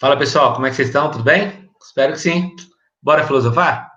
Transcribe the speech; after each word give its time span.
Fala 0.00 0.16
pessoal, 0.16 0.54
como 0.54 0.64
é 0.64 0.70
que 0.70 0.76
vocês 0.76 0.90
estão? 0.90 1.10
Tudo 1.10 1.24
bem? 1.24 1.68
Espero 1.84 2.12
que 2.12 2.20
sim. 2.20 2.54
Bora 3.02 3.26
filosofar? 3.26 3.90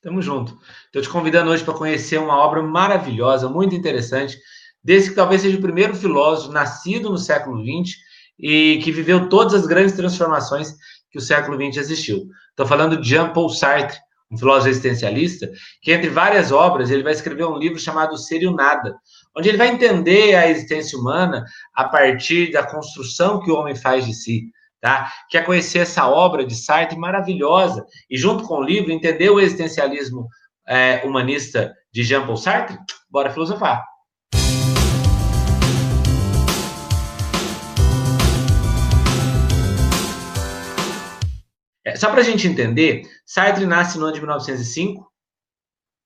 Tamo 0.00 0.22
junto. 0.22 0.56
Estou 0.86 1.02
te 1.02 1.08
convidando 1.08 1.50
hoje 1.50 1.64
para 1.64 1.74
conhecer 1.74 2.16
uma 2.20 2.36
obra 2.38 2.62
maravilhosa, 2.62 3.48
muito 3.48 3.74
interessante, 3.74 4.38
desse 4.84 5.08
que 5.10 5.16
talvez 5.16 5.42
seja 5.42 5.58
o 5.58 5.60
primeiro 5.60 5.96
filósofo 5.96 6.52
nascido 6.52 7.10
no 7.10 7.18
século 7.18 7.60
XX 7.60 7.96
e 8.38 8.78
que 8.84 8.92
viveu 8.92 9.28
todas 9.28 9.52
as 9.52 9.66
grandes 9.66 9.96
transformações 9.96 10.76
que 11.10 11.18
o 11.18 11.20
século 11.20 11.56
XX 11.56 11.78
existiu. 11.78 12.28
Estou 12.50 12.64
falando 12.64 12.96
de 12.96 13.08
Jean-Paul 13.08 13.48
Sartre, 13.48 13.98
um 14.30 14.38
filósofo 14.38 14.68
existencialista, 14.68 15.50
que 15.82 15.90
entre 15.90 16.08
várias 16.08 16.52
obras 16.52 16.88
ele 16.88 17.02
vai 17.02 17.14
escrever 17.14 17.46
um 17.46 17.58
livro 17.58 17.80
chamado 17.80 18.16
Ser 18.16 18.42
e 18.42 18.46
o 18.46 18.54
Nada, 18.54 18.94
onde 19.36 19.48
ele 19.48 19.58
vai 19.58 19.66
entender 19.66 20.36
a 20.36 20.48
existência 20.48 20.96
humana 20.96 21.44
a 21.74 21.82
partir 21.82 22.52
da 22.52 22.62
construção 22.62 23.40
que 23.40 23.50
o 23.50 23.56
homem 23.56 23.74
faz 23.74 24.06
de 24.06 24.14
si. 24.14 24.52
Tá? 24.80 25.12
Quer 25.28 25.44
conhecer 25.44 25.80
essa 25.80 26.08
obra 26.08 26.46
de 26.46 26.54
Sartre 26.54 26.96
maravilhosa 26.96 27.84
e, 28.08 28.16
junto 28.16 28.44
com 28.44 28.58
o 28.58 28.62
livro, 28.62 28.92
entender 28.92 29.28
o 29.28 29.40
existencialismo 29.40 30.28
é, 30.68 31.02
humanista 31.04 31.74
de 31.92 32.04
Jean-Paul 32.04 32.36
Sartre? 32.36 32.78
Bora 33.10 33.30
filosofar! 33.30 33.84
É, 41.84 41.96
só 41.96 42.10
para 42.10 42.20
a 42.20 42.24
gente 42.24 42.46
entender, 42.46 43.02
Sartre 43.26 43.66
nasce 43.66 43.98
no 43.98 44.04
ano 44.04 44.14
de 44.14 44.20
1905, 44.20 45.10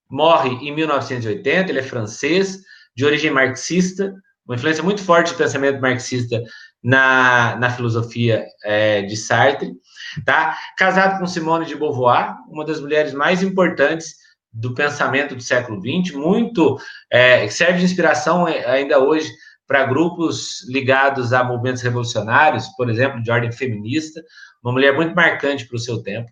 morre 0.09 0.51
em 0.67 0.75
1980, 0.75 1.71
ele 1.71 1.81
é 1.81 1.83
francês, 1.83 2.61
de 2.97 3.05
origem 3.05 3.31
marxista, 3.31 4.15
uma 4.47 4.55
influência 4.55 4.83
muito 4.83 5.03
forte 5.03 5.33
do 5.33 5.39
pensamento 5.39 5.81
marxista 5.81 6.43
na, 6.83 7.57
na 7.57 7.71
filosofia 7.71 8.45
é, 8.65 9.03
de 9.03 9.17
Sartre, 9.17 9.73
tá? 10.25 10.57
Casado 10.77 11.19
com 11.19 11.27
Simone 11.27 11.65
de 11.65 11.77
Beauvoir, 11.77 12.35
uma 12.49 12.65
das 12.65 12.81
mulheres 12.81 13.13
mais 13.13 13.43
importantes 13.43 14.17
do 14.53 14.75
pensamento 14.75 15.35
do 15.35 15.43
século 15.43 15.81
XX, 15.81 16.15
muito 16.15 16.79
é, 17.11 17.49
serve 17.49 17.79
de 17.79 17.85
inspiração 17.85 18.47
é, 18.47 18.67
ainda 18.67 18.99
hoje 18.99 19.31
para 19.67 19.87
grupos 19.87 20.69
ligados 20.69 21.33
a 21.33 21.43
movimentos 21.43 21.81
revolucionários, 21.81 22.69
por 22.77 22.91
exemplo, 22.91 23.23
de 23.23 23.31
ordem 23.31 23.51
feminista, 23.51 24.23
uma 24.63 24.73
mulher 24.73 24.95
muito 24.95 25.15
marcante 25.15 25.67
para 25.67 25.77
o 25.77 25.81
seu 25.81 26.03
tempo, 26.03 26.31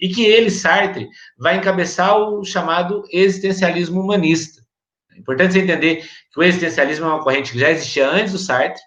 e 0.00 0.08
que 0.08 0.24
ele, 0.24 0.50
Sartre, 0.50 1.08
vai 1.38 1.56
encabeçar 1.56 2.18
o 2.18 2.44
chamado 2.44 3.02
existencialismo 3.10 4.00
humanista. 4.00 4.60
É 5.14 5.18
importante 5.18 5.54
você 5.54 5.60
entender 5.60 6.04
que 6.32 6.40
o 6.40 6.42
existencialismo 6.42 7.06
é 7.06 7.08
uma 7.08 7.22
corrente 7.22 7.52
que 7.52 7.58
já 7.58 7.70
existia 7.70 8.10
antes 8.10 8.32
do 8.32 8.38
Sartre, 8.38 8.82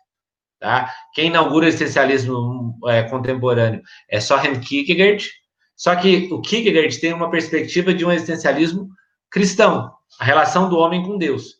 Tá? 0.59 0.91
Quem 1.13 1.27
inaugura 1.27 1.65
o 1.65 1.67
existencialismo 1.67 2.77
é, 2.87 3.03
contemporâneo 3.03 3.81
é 4.09 4.19
Soren 4.19 4.59
Kierkegaard, 4.59 5.29
só 5.75 5.95
que 5.95 6.27
o 6.31 6.41
Kierkegaard 6.41 6.99
tem 6.99 7.13
uma 7.13 7.29
perspectiva 7.29 7.93
de 7.93 8.03
um 8.03 8.11
existencialismo 8.11 8.89
cristão, 9.29 9.91
a 10.19 10.25
relação 10.25 10.67
do 10.67 10.77
homem 10.77 11.03
com 11.03 11.17
Deus. 11.17 11.57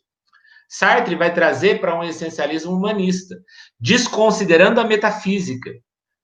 Sartre 0.68 1.14
vai 1.14 1.32
trazer 1.32 1.80
para 1.80 1.96
um 1.96 2.02
existencialismo 2.02 2.72
humanista, 2.72 3.36
desconsiderando 3.80 4.80
a 4.80 4.84
metafísica, 4.84 5.70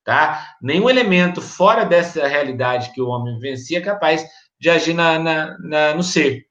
tá? 0.05 0.55
Nenhum 0.61 0.91
elemento 0.91 1.41
fora 1.41 1.85
dessa 1.85 2.27
realidade 2.27 2.93
que 2.93 3.01
o 3.01 3.09
homem 3.09 3.35
vivencia 3.37 3.79
é 3.79 3.81
capaz 3.83 4.27
de 4.59 4.69
agir 4.69 4.95
na, 4.95 5.19
na, 5.19 5.59
na, 5.61 5.95
no 5.95 6.03
ser. 6.03 6.47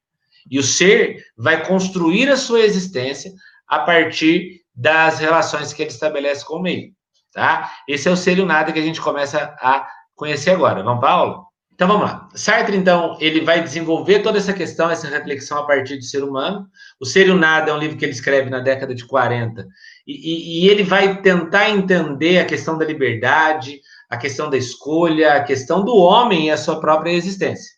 E 0.50 0.58
o 0.58 0.62
ser 0.62 1.22
vai 1.36 1.64
construir 1.66 2.30
a 2.30 2.36
sua 2.36 2.60
existência 2.60 3.32
a 3.68 3.80
partir 3.80 4.63
das 4.74 5.18
relações 5.18 5.72
que 5.72 5.82
ele 5.82 5.90
estabelece 5.90 6.44
com 6.44 6.56
o 6.56 6.62
meio, 6.62 6.90
tá? 7.32 7.70
Esse 7.88 8.08
é 8.08 8.10
o 8.10 8.16
ser 8.16 8.38
e 8.38 8.40
o 8.42 8.46
nada 8.46 8.72
que 8.72 8.78
a 8.78 8.82
gente 8.82 9.00
começa 9.00 9.54
a 9.60 9.86
conhecer 10.14 10.50
agora. 10.50 10.82
Vamos 10.82 11.00
para 11.00 11.10
aula? 11.10 11.44
Então 11.74 11.88
vamos 11.88 12.04
lá. 12.04 12.28
Sartre, 12.34 12.76
então, 12.76 13.16
ele 13.20 13.40
vai 13.40 13.60
desenvolver 13.60 14.20
toda 14.20 14.38
essa 14.38 14.52
questão, 14.52 14.90
essa 14.90 15.08
reflexão 15.08 15.58
a 15.58 15.66
partir 15.66 15.96
do 15.96 16.04
ser 16.04 16.22
humano. 16.22 16.66
O 17.00 17.04
Ser 17.04 17.26
e 17.26 17.30
o 17.30 17.36
Nada 17.36 17.70
é 17.70 17.74
um 17.74 17.78
livro 17.78 17.96
que 17.96 18.04
ele 18.04 18.12
escreve 18.12 18.48
na 18.48 18.60
década 18.60 18.94
de 18.94 19.04
40. 19.04 19.66
E, 20.06 20.12
e, 20.12 20.66
e 20.66 20.68
ele 20.68 20.84
vai 20.84 21.20
tentar 21.20 21.70
entender 21.70 22.38
a 22.38 22.44
questão 22.44 22.78
da 22.78 22.84
liberdade, 22.84 23.80
a 24.08 24.16
questão 24.16 24.48
da 24.48 24.56
escolha, 24.56 25.34
a 25.34 25.42
questão 25.42 25.84
do 25.84 25.96
homem 25.96 26.46
e 26.46 26.50
a 26.52 26.56
sua 26.56 26.78
própria 26.78 27.10
existência. 27.10 27.72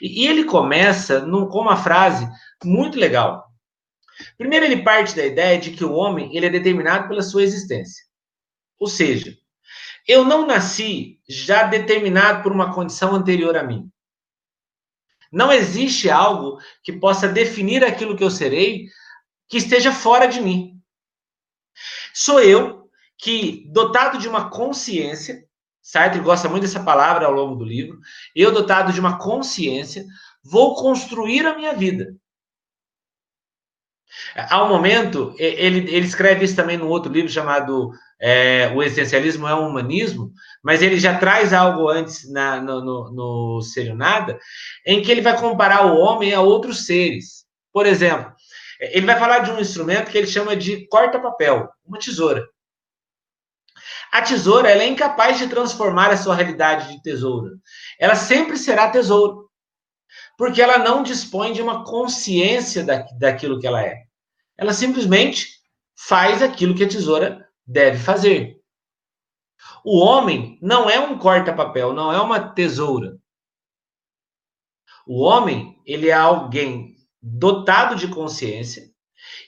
E, 0.00 0.24
e 0.24 0.28
ele 0.28 0.44
começa 0.44 1.20
num, 1.20 1.46
com 1.46 1.60
uma 1.60 1.76
frase 1.76 2.26
muito 2.64 2.98
legal. 2.98 3.45
Primeiro, 4.38 4.66
ele 4.66 4.82
parte 4.82 5.16
da 5.16 5.24
ideia 5.24 5.58
de 5.58 5.70
que 5.70 5.84
o 5.84 5.92
homem 5.92 6.34
ele 6.36 6.46
é 6.46 6.50
determinado 6.50 7.08
pela 7.08 7.22
sua 7.22 7.42
existência. 7.42 8.04
Ou 8.78 8.86
seja, 8.86 9.36
eu 10.06 10.24
não 10.24 10.46
nasci 10.46 11.20
já 11.28 11.64
determinado 11.64 12.42
por 12.42 12.52
uma 12.52 12.74
condição 12.74 13.14
anterior 13.14 13.56
a 13.56 13.62
mim. 13.62 13.90
Não 15.32 15.50
existe 15.50 16.08
algo 16.08 16.58
que 16.82 16.92
possa 16.92 17.26
definir 17.26 17.84
aquilo 17.84 18.16
que 18.16 18.22
eu 18.22 18.30
serei 18.30 18.86
que 19.48 19.56
esteja 19.56 19.92
fora 19.92 20.26
de 20.26 20.40
mim. 20.40 20.80
Sou 22.14 22.40
eu 22.40 22.88
que, 23.18 23.68
dotado 23.72 24.18
de 24.18 24.28
uma 24.28 24.50
consciência, 24.50 25.44
Sartre 25.82 26.20
gosta 26.20 26.48
muito 26.48 26.62
dessa 26.62 26.82
palavra 26.82 27.26
ao 27.26 27.32
longo 27.32 27.56
do 27.56 27.64
livro, 27.64 28.00
eu, 28.34 28.52
dotado 28.52 28.92
de 28.92 29.00
uma 29.00 29.18
consciência, 29.18 30.04
vou 30.42 30.74
construir 30.74 31.46
a 31.46 31.56
minha 31.56 31.74
vida. 31.74 32.16
Um 34.52 34.68
momento, 34.68 35.34
ele, 35.38 35.78
ele 35.94 36.06
escreve 36.06 36.44
isso 36.44 36.56
também 36.56 36.76
num 36.76 36.88
outro 36.88 37.12
livro 37.12 37.30
chamado 37.30 37.90
é, 38.20 38.72
O 38.74 38.82
Existencialismo 38.82 39.46
é 39.46 39.54
um 39.54 39.68
Humanismo, 39.68 40.32
mas 40.62 40.82
ele 40.82 40.98
já 40.98 41.18
traz 41.18 41.52
algo 41.52 41.88
antes 41.88 42.30
na, 42.30 42.60
no, 42.60 42.84
no, 42.84 43.10
no 43.12 43.62
Ser 43.62 43.94
Nada, 43.94 44.38
em 44.86 45.02
que 45.02 45.10
ele 45.10 45.20
vai 45.20 45.38
comparar 45.38 45.86
o 45.86 45.96
homem 45.98 46.32
a 46.32 46.40
outros 46.40 46.86
seres. 46.86 47.44
Por 47.72 47.86
exemplo, 47.86 48.32
ele 48.80 49.06
vai 49.06 49.18
falar 49.18 49.40
de 49.40 49.50
um 49.50 49.60
instrumento 49.60 50.10
que 50.10 50.18
ele 50.18 50.26
chama 50.26 50.56
de 50.56 50.86
corta-papel, 50.88 51.68
uma 51.84 51.98
tesoura. 51.98 52.46
A 54.12 54.22
tesoura 54.22 54.70
ela 54.70 54.82
é 54.82 54.88
incapaz 54.88 55.38
de 55.38 55.48
transformar 55.48 56.10
a 56.10 56.16
sua 56.16 56.34
realidade 56.34 56.92
de 56.92 57.02
tesoura. 57.02 57.50
Ela 57.98 58.14
sempre 58.14 58.56
será 58.56 58.90
tesouro. 58.90 59.46
Porque 60.38 60.62
ela 60.62 60.78
não 60.78 61.02
dispõe 61.02 61.52
de 61.52 61.62
uma 61.62 61.84
consciência 61.84 62.84
da, 62.84 63.06
daquilo 63.18 63.58
que 63.58 63.66
ela 63.66 63.82
é. 63.82 64.05
Ela 64.58 64.72
simplesmente 64.72 65.60
faz 65.96 66.42
aquilo 66.42 66.74
que 66.74 66.84
a 66.84 66.88
tesoura 66.88 67.48
deve 67.66 67.98
fazer. 67.98 68.60
O 69.84 69.98
homem 69.98 70.58
não 70.60 70.88
é 70.90 70.98
um 70.98 71.18
corta-papel, 71.18 71.92
não 71.92 72.12
é 72.12 72.20
uma 72.20 72.40
tesoura. 72.40 73.18
O 75.06 75.22
homem, 75.22 75.80
ele 75.86 76.08
é 76.08 76.12
alguém 76.12 76.96
dotado 77.22 77.94
de 77.94 78.08
consciência, 78.08 78.90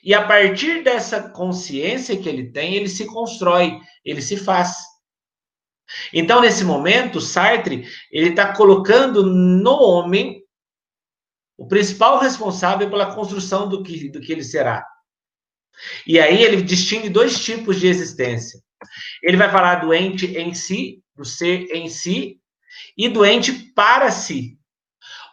e 0.03 0.15
a 0.15 0.27
partir 0.27 0.83
dessa 0.83 1.29
consciência 1.31 2.17
que 2.21 2.29
ele 2.29 2.51
tem, 2.51 2.75
ele 2.75 2.89
se 2.89 3.07
constrói, 3.07 3.81
ele 4.05 4.23
se 4.23 4.37
faz. 4.37 4.77
Então, 6.13 6.41
nesse 6.41 6.65
momento, 6.65 7.21
Sartre, 7.21 7.89
ele 8.11 8.31
está 8.31 8.55
colocando 8.55 9.25
no 9.25 9.83
homem 9.83 10.43
o 11.57 11.67
principal 11.67 12.19
responsável 12.19 12.89
pela 12.89 13.15
construção 13.15 13.69
do 13.69 13.83
que, 13.83 14.11
do 14.11 14.21
que 14.21 14.33
ele 14.33 14.45
será. 14.45 14.87
E 16.07 16.19
aí 16.19 16.43
ele 16.43 16.63
distingue 16.63 17.09
dois 17.09 17.43
tipos 17.43 17.79
de 17.81 17.87
existência. 17.87 18.61
Ele 19.23 19.37
vai 19.37 19.51
falar 19.51 19.77
do 19.77 19.93
ente 19.93 20.27
em 20.37 20.55
si, 20.55 21.03
do 21.17 21.25
ser 21.25 21.69
em 21.73 21.89
si, 21.89 22.41
e 22.97 23.09
do 23.09 23.25
ente 23.25 23.53
para 23.75 24.11
si. 24.11 24.59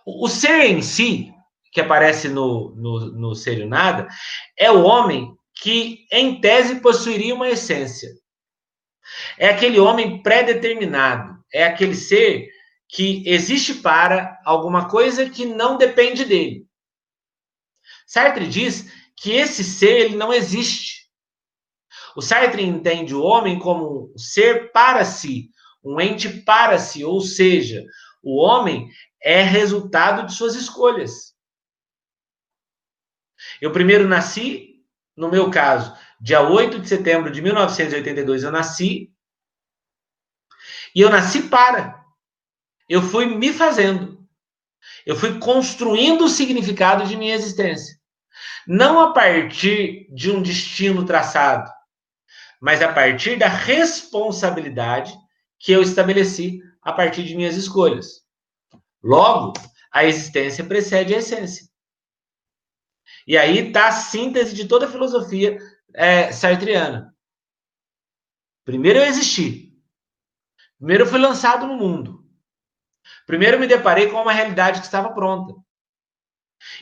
O 0.05 0.27
ser 0.27 0.65
em 0.65 0.81
si, 0.81 1.33
que 1.71 1.81
aparece 1.81 2.29
no, 2.29 2.73
no, 2.75 3.11
no 3.11 3.35
ser 3.35 3.59
e 3.59 3.65
nada, 3.65 4.07
é 4.57 4.71
o 4.71 4.83
homem 4.83 5.35
que, 5.55 6.05
em 6.11 6.39
tese, 6.39 6.79
possuiria 6.79 7.33
uma 7.33 7.49
essência. 7.49 8.09
É 9.37 9.49
aquele 9.49 9.79
homem 9.79 10.21
pré-determinado. 10.21 11.35
É 11.53 11.63
aquele 11.63 11.95
ser 11.95 12.49
que 12.87 13.23
existe 13.25 13.75
para 13.75 14.39
alguma 14.45 14.89
coisa 14.89 15.29
que 15.29 15.45
não 15.45 15.77
depende 15.77 16.25
dele. 16.25 16.65
Sartre 18.05 18.47
diz 18.47 18.91
que 19.15 19.31
esse 19.31 19.63
ser 19.63 20.01
ele 20.01 20.15
não 20.15 20.33
existe. 20.33 21.09
O 22.15 22.21
Sartre 22.21 22.63
entende 22.63 23.15
o 23.15 23.21
homem 23.21 23.57
como 23.59 24.13
um 24.13 24.17
ser 24.17 24.71
para 24.71 25.05
si, 25.05 25.49
um 25.83 25.99
ente 25.99 26.29
para 26.29 26.77
si, 26.77 27.03
ou 27.03 27.21
seja, 27.21 27.85
o 28.21 28.41
homem 28.41 28.89
é 29.21 29.41
resultado 29.41 30.25
de 30.25 30.33
suas 30.33 30.55
escolhas. 30.55 31.35
Eu 33.61 33.71
primeiro 33.71 34.07
nasci, 34.07 34.83
no 35.15 35.29
meu 35.29 35.49
caso, 35.49 35.95
dia 36.19 36.41
8 36.41 36.79
de 36.79 36.87
setembro 36.87 37.31
de 37.31 37.41
1982 37.41 38.43
eu 38.43 38.51
nasci, 38.51 39.13
e 40.93 41.01
eu 41.01 41.09
nasci 41.09 41.49
para. 41.49 42.03
Eu 42.87 43.01
fui 43.01 43.25
me 43.25 43.51
fazendo. 43.51 44.25
Eu 45.05 45.15
fui 45.15 45.39
construindo 45.39 46.25
o 46.25 46.29
significado 46.29 47.05
de 47.05 47.17
minha 47.17 47.35
existência 47.35 47.99
não 48.67 48.99
a 48.99 49.13
partir 49.13 50.07
de 50.13 50.31
um 50.31 50.41
destino 50.41 51.05
traçado, 51.05 51.71
mas 52.61 52.81
a 52.81 52.91
partir 52.91 53.37
da 53.37 53.47
responsabilidade 53.47 55.13
que 55.59 55.71
eu 55.71 55.81
estabeleci 55.81 56.59
a 56.81 56.93
partir 56.93 57.23
de 57.23 57.35
minhas 57.35 57.55
escolhas. 57.55 58.21
Logo, 59.03 59.53
a 59.91 60.03
existência 60.03 60.63
precede 60.63 61.13
a 61.13 61.17
essência. 61.17 61.67
E 63.27 63.37
aí 63.37 63.67
está 63.67 63.87
a 63.87 63.91
síntese 63.91 64.53
de 64.53 64.67
toda 64.67 64.85
a 64.85 64.91
filosofia 64.91 65.57
é, 65.93 66.31
sartreana. 66.31 67.15
Primeiro 68.63 68.99
eu 68.99 69.05
existi. 69.05 69.73
Primeiro 70.77 71.03
eu 71.03 71.07
fui 71.07 71.19
lançado 71.19 71.65
no 71.65 71.75
mundo. 71.75 72.23
Primeiro 73.25 73.55
eu 73.55 73.59
me 73.59 73.67
deparei 73.67 74.09
com 74.09 74.21
uma 74.21 74.31
realidade 74.31 74.79
que 74.79 74.85
estava 74.85 75.13
pronta. 75.13 75.53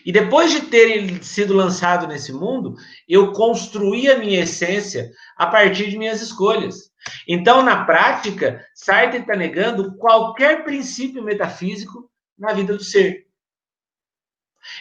E 0.05 0.11
depois 0.11 0.51
de 0.51 0.61
ter 0.61 1.23
sido 1.23 1.53
lançado 1.53 2.07
nesse 2.07 2.31
mundo, 2.31 2.75
eu 3.07 3.31
construí 3.31 4.09
a 4.09 4.17
minha 4.17 4.41
essência 4.41 5.11
a 5.37 5.47
partir 5.47 5.89
de 5.89 5.97
minhas 5.97 6.21
escolhas. 6.21 6.91
Então, 7.27 7.63
na 7.63 7.83
prática, 7.85 8.65
Sartre 8.73 9.19
está 9.19 9.35
negando 9.35 9.95
qualquer 9.97 10.63
princípio 10.63 11.23
metafísico 11.23 12.09
na 12.37 12.53
vida 12.53 12.75
do 12.75 12.83
ser. 12.83 13.27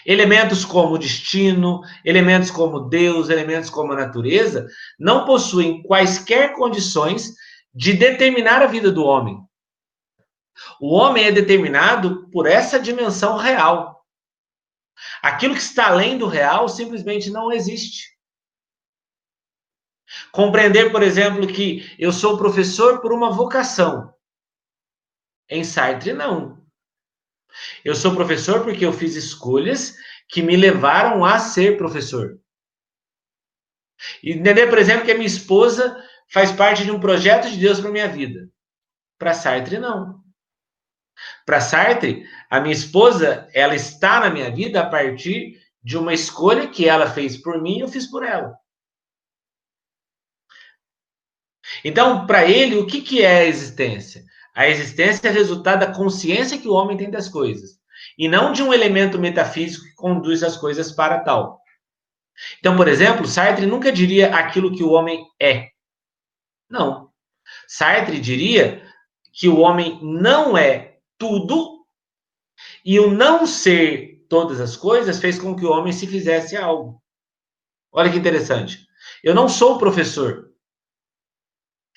Elementos 0.07 0.65
como 0.65 0.99
destino, 0.99 1.81
elementos 2.05 2.51
como 2.51 2.89
Deus, 2.89 3.29
elementos 3.29 3.69
como 3.69 3.93
a 3.93 3.97
natureza, 3.97 4.67
não 4.99 5.25
possuem 5.25 5.83
quaisquer 5.83 6.55
condições 6.55 7.35
de 7.75 7.93
determinar 7.93 8.63
a 8.63 8.67
vida 8.67 8.93
do 8.93 9.05
homem. 9.05 9.39
O 10.81 10.95
homem 10.95 11.25
é 11.25 11.33
determinado 11.33 12.29
por 12.31 12.47
essa 12.47 12.79
dimensão 12.79 13.37
real. 13.37 13.92
Aquilo 15.23 15.55
que 15.55 15.61
está 15.61 15.87
além 15.87 16.19
do 16.19 16.27
real 16.27 16.69
simplesmente 16.69 17.31
não 17.31 17.53
existe. 17.53 18.13
Compreender, 20.33 20.91
por 20.91 21.03
exemplo, 21.03 21.47
que 21.47 21.95
eu 21.99 22.13
sou 22.13 22.37
professor 22.37 23.01
por 23.01 23.13
uma 23.13 23.31
vocação. 23.31 24.13
Em 25.49 25.63
Sartre, 25.63 26.13
não. 26.13 26.61
Eu 27.85 27.95
sou 27.95 28.15
professor 28.15 28.65
porque 28.65 28.85
eu 28.85 28.93
fiz 28.93 29.15
escolhas 29.15 29.95
que 30.29 30.43
me 30.43 30.57
levaram 30.57 31.25
a 31.25 31.39
ser 31.39 31.77
professor. 31.77 32.41
Entender, 34.23 34.69
por 34.69 34.79
exemplo, 34.79 35.05
que 35.05 35.13
a 35.13 35.15
minha 35.15 35.27
esposa 35.27 35.97
faz 36.33 36.51
parte 36.51 36.85
de 36.85 36.91
um 36.91 36.99
projeto 36.99 37.49
de 37.49 37.59
Deus 37.59 37.81
para 37.81 37.91
minha 37.91 38.09
vida. 38.09 38.51
Para 39.19 39.35
Sartre, 39.35 39.79
não. 39.79 40.21
Para 41.45 41.61
Sartre, 41.61 42.27
a 42.53 42.61
minha 42.61 42.75
esposa, 42.75 43.49
ela 43.55 43.75
está 43.75 44.21
na 44.21 44.29
minha 44.29 44.51
vida 44.51 44.83
a 44.83 44.87
partir 44.87 45.59
de 45.83 45.97
uma 45.97 46.13
escolha 46.13 46.69
que 46.69 46.87
ela 46.87 47.11
fez 47.11 47.35
por 47.35 47.63
mim 47.63 47.79
e 47.79 47.81
eu 47.81 47.89
fiz 47.89 48.07
por 48.07 48.23
ela. 48.23 48.55
Então, 51.83 52.27
para 52.27 52.45
ele, 52.45 52.77
o 52.77 52.87
que, 52.87 53.01
que 53.01 53.23
é 53.23 53.39
a 53.39 53.47
existência? 53.47 54.23
A 54.55 54.69
existência 54.69 55.29
é 55.29 55.31
resultado 55.31 55.81
da 55.81 55.95
consciência 55.95 56.59
que 56.59 56.69
o 56.69 56.75
homem 56.75 56.95
tem 56.95 57.11
das 57.11 57.27
coisas, 57.27 57.81
e 58.19 58.29
não 58.29 58.53
de 58.53 58.63
um 58.63 58.71
elemento 58.71 59.19
metafísico 59.19 59.87
que 59.87 59.95
conduz 59.95 60.43
as 60.43 60.55
coisas 60.55 60.93
para 60.93 61.21
tal. 61.21 61.59
Então, 62.59 62.77
por 62.77 62.87
exemplo, 62.87 63.27
Sartre 63.27 63.65
nunca 63.65 63.91
diria 63.91 64.37
aquilo 64.37 64.77
que 64.77 64.85
o 64.85 64.91
homem 64.91 65.27
é. 65.41 65.71
Não. 66.69 67.09
Sartre 67.67 68.21
diria 68.21 68.87
que 69.33 69.49
o 69.49 69.59
homem 69.59 69.99
não 70.03 70.55
é 70.55 70.99
tudo 71.17 71.72
e 72.85 72.99
o 72.99 73.11
não 73.11 73.47
ser 73.47 74.25
todas 74.29 74.61
as 74.61 74.77
coisas 74.77 75.21
fez 75.21 75.39
com 75.39 75.55
que 75.55 75.65
o 75.65 75.71
homem 75.71 75.93
se 75.93 76.07
fizesse 76.07 76.57
algo. 76.57 77.03
Olha 77.93 78.11
que 78.11 78.19
interessante. 78.19 78.87
Eu 79.23 79.35
não 79.35 79.49
sou 79.49 79.79
professor. 79.79 80.51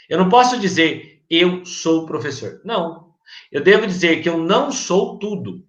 Eu 0.09 0.17
não 0.17 0.29
posso 0.29 0.59
dizer 0.59 1.15
eu 1.29 1.65
sou 1.65 2.05
professor. 2.05 2.61
Não. 2.63 3.15
Eu 3.51 3.63
devo 3.63 3.87
dizer 3.87 4.21
que 4.21 4.29
eu 4.29 4.37
não 4.37 4.71
sou 4.71 5.17
tudo. 5.17 5.65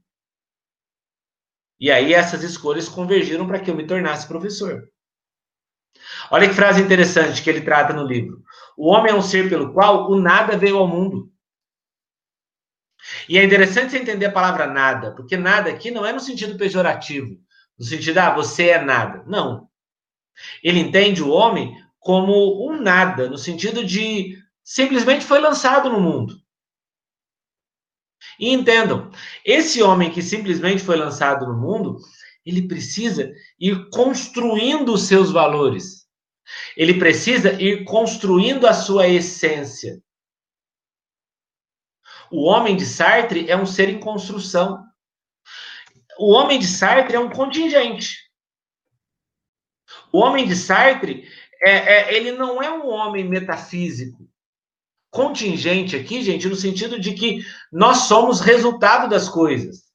E 1.78 1.90
aí 1.90 2.12
essas 2.12 2.42
escolhas 2.42 2.88
convergiram 2.88 3.46
para 3.46 3.60
que 3.60 3.70
eu 3.70 3.74
me 3.74 3.86
tornasse 3.86 4.26
professor. 4.26 4.88
Olha 6.30 6.48
que 6.48 6.54
frase 6.54 6.82
interessante 6.82 7.42
que 7.42 7.48
ele 7.48 7.62
trata 7.62 7.92
no 7.92 8.04
livro. 8.04 8.42
O 8.76 8.88
homem 8.88 9.12
é 9.12 9.14
um 9.14 9.22
ser 9.22 9.48
pelo 9.48 9.72
qual 9.72 10.10
o 10.10 10.20
nada 10.20 10.56
veio 10.56 10.78
ao 10.78 10.88
mundo. 10.88 11.32
E 13.28 13.38
é 13.38 13.44
interessante 13.44 13.90
você 13.90 13.98
entender 13.98 14.26
a 14.26 14.32
palavra 14.32 14.66
nada, 14.66 15.12
porque 15.12 15.36
nada 15.36 15.70
aqui 15.70 15.90
não 15.90 16.04
é 16.04 16.12
no 16.12 16.20
sentido 16.20 16.56
pejorativo, 16.56 17.36
no 17.78 17.84
sentido, 17.84 18.18
ah, 18.18 18.34
você 18.34 18.68
é 18.70 18.82
nada. 18.82 19.24
Não. 19.26 19.68
Ele 20.62 20.80
entende 20.80 21.22
o 21.22 21.30
homem 21.30 21.76
como 21.98 22.68
um 22.68 22.80
nada, 22.80 23.28
no 23.28 23.38
sentido 23.38 23.84
de 23.84 24.38
simplesmente 24.62 25.24
foi 25.24 25.40
lançado 25.40 25.90
no 25.90 26.00
mundo. 26.00 26.40
E 28.38 28.50
entendam, 28.50 29.10
esse 29.44 29.82
homem 29.82 30.10
que 30.10 30.22
simplesmente 30.22 30.82
foi 30.82 30.96
lançado 30.96 31.46
no 31.46 31.58
mundo, 31.58 31.98
ele 32.44 32.68
precisa 32.68 33.32
ir 33.58 33.88
construindo 33.90 34.92
os 34.92 35.02
seus 35.02 35.32
valores. 35.32 36.06
Ele 36.76 36.94
precisa 36.94 37.52
ir 37.60 37.84
construindo 37.84 38.66
a 38.66 38.72
sua 38.72 39.08
essência. 39.08 40.00
O 42.30 42.44
homem 42.44 42.76
de 42.76 42.84
Sartre 42.84 43.50
é 43.50 43.56
um 43.56 43.66
ser 43.66 43.88
em 43.88 44.00
construção. 44.00 44.84
O 46.18 46.32
homem 46.32 46.58
de 46.58 46.66
Sartre 46.66 47.16
é 47.16 47.20
um 47.20 47.30
contingente. 47.30 48.16
O 50.12 50.18
homem 50.18 50.46
de 50.46 50.56
Sartre, 50.56 51.28
é, 51.62 51.70
é, 51.70 52.14
ele 52.14 52.32
não 52.32 52.62
é 52.62 52.70
um 52.70 52.88
homem 52.88 53.28
metafísico 53.28 54.28
contingente 55.10 55.96
aqui, 55.96 56.22
gente, 56.22 56.46
no 56.46 56.54
sentido 56.54 57.00
de 57.00 57.14
que 57.14 57.40
nós 57.72 58.00
somos 58.00 58.40
resultado 58.40 59.08
das 59.08 59.28
coisas. 59.30 59.86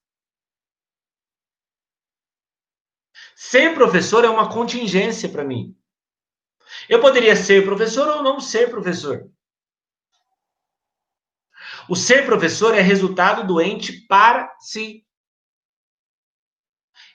Ser 3.36 3.76
professor 3.76 4.26
é 4.26 4.30
uma 4.30 4.52
contingência 4.52 5.30
para 5.30 5.44
mim. 5.44 5.78
Eu 6.90 7.00
poderia 7.00 7.36
ser 7.36 7.64
professor 7.64 8.08
ou 8.08 8.24
não 8.24 8.40
ser 8.40 8.72
professor. 8.72 9.30
O 11.92 11.96
ser 11.98 12.26
professor 12.26 12.74
é 12.74 12.80
resultado 12.80 13.46
do 13.46 13.60
ente 13.60 14.08
para 14.08 14.56
si. 14.62 15.06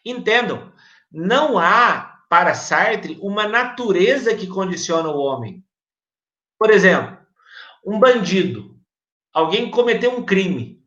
Entendam, 0.04 0.70
não 1.10 1.58
há 1.58 2.22
para 2.28 2.52
Sartre 2.52 3.18
uma 3.22 3.48
natureza 3.48 4.36
que 4.36 4.46
condiciona 4.46 5.08
o 5.08 5.16
homem. 5.16 5.64
Por 6.58 6.70
exemplo, 6.70 7.18
um 7.86 7.98
bandido, 7.98 8.78
alguém 9.32 9.70
cometeu 9.70 10.14
um 10.14 10.26
crime. 10.26 10.86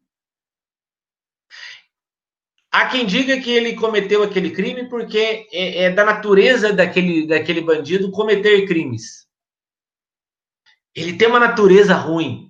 Há 2.71 2.89
quem 2.89 3.07
diga 3.07 3.41
que 3.41 3.49
ele 3.49 3.75
cometeu 3.75 4.21
aquele 4.21 4.51
crime 4.51 4.87
porque 4.87 5.47
é, 5.51 5.85
é 5.85 5.89
da 5.89 6.05
natureza 6.05 6.71
daquele, 6.71 7.25
daquele 7.25 7.61
bandido 7.61 8.11
cometer 8.11 8.67
crimes. 8.67 9.27
Ele 10.93 11.17
tem 11.17 11.27
uma 11.27 11.39
natureza 11.39 11.95
ruim. 11.95 12.48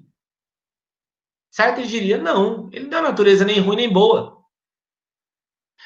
Sartre 1.52 1.88
diria: 1.88 2.18
não, 2.18 2.70
ele 2.72 2.88
não 2.88 3.00
é 3.00 3.02
natureza 3.02 3.46
nem 3.46 3.60
ruim 3.60 3.76
nem 3.76 3.92
boa. 3.92 4.44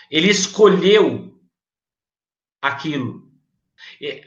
Ele 0.09 0.29
escolheu 0.29 1.39
aquilo. 2.61 3.31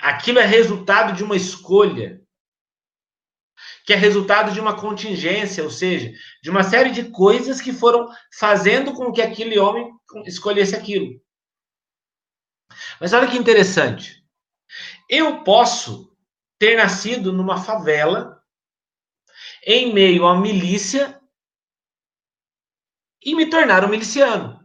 Aquilo 0.01 0.39
é 0.39 0.45
resultado 0.45 1.15
de 1.15 1.23
uma 1.23 1.37
escolha 1.37 2.23
que 3.85 3.93
é 3.93 3.97
resultado 3.97 4.53
de 4.53 4.61
uma 4.61 4.79
contingência, 4.79 5.63
ou 5.63 5.71
seja, 5.71 6.13
de 6.43 6.51
uma 6.51 6.65
série 6.65 6.91
de 6.91 7.11
coisas 7.11 7.61
que 7.61 7.73
foram 7.73 8.09
fazendo 8.37 8.93
com 8.93 9.13
que 9.13 9.23
aquele 9.23 9.59
homem 9.59 9.89
escolhesse 10.27 10.75
aquilo. 10.75 11.21
Mas 13.01 13.13
olha 13.13 13.31
que 13.31 13.39
interessante. 13.39 14.25
Eu 15.09 15.45
posso 15.45 16.13
ter 16.59 16.77
nascido 16.77 17.33
numa 17.33 17.63
favela, 17.63 18.43
em 19.65 19.93
meio 19.93 20.27
à 20.27 20.37
milícia, 20.39 21.16
e 23.27 23.35
me 23.35 23.51
tornar 23.51 23.85
um 23.85 23.89
miliciano. 23.89 24.65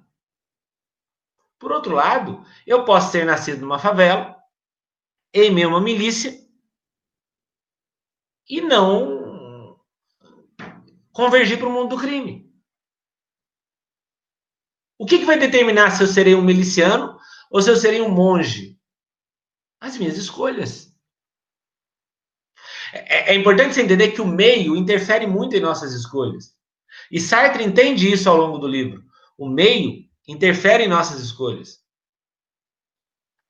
Por 1.57 1.71
outro 1.71 1.95
lado, 1.95 2.45
eu 2.65 2.85
posso 2.85 3.11
ter 3.11 3.25
nascido 3.25 3.61
numa 3.61 3.79
favela, 3.79 4.39
em 5.33 5.51
meio 5.51 5.67
a 5.67 5.71
uma 5.71 5.81
milícia, 5.81 6.39
e 8.47 8.61
não 8.61 9.79
convergir 11.11 11.57
para 11.57 11.67
o 11.67 11.71
mundo 11.71 11.95
do 11.95 12.01
crime. 12.01 12.53
O 14.99 15.07
que, 15.07 15.17
que 15.17 15.25
vai 15.25 15.39
determinar 15.39 15.89
se 15.89 16.03
eu 16.03 16.07
serei 16.07 16.35
um 16.35 16.43
miliciano 16.43 17.19
ou 17.49 17.61
se 17.63 17.69
eu 17.71 17.75
serei 17.75 18.01
um 18.01 18.13
monge? 18.13 18.79
As 19.79 19.97
minhas 19.97 20.17
escolhas. 20.17 20.95
É, 22.93 23.31
é, 23.31 23.35
importante 23.35 23.73
você 23.73 23.81
entender 23.81 24.11
que 24.11 24.21
o 24.21 24.27
meio 24.27 24.75
interfere 24.75 25.25
muito 25.25 25.55
em 25.55 25.59
nossas 25.59 25.93
escolhas. 25.93 26.55
E 27.11 27.19
Sartre 27.19 27.63
entende 27.63 28.11
isso 28.11 28.29
ao 28.29 28.37
longo 28.37 28.57
do 28.57 28.67
livro. 28.67 29.03
O 29.37 29.47
meio 29.49 30.03
interfere 30.27 30.83
em 30.83 30.89
nossas 30.89 31.19
escolhas. 31.21 31.79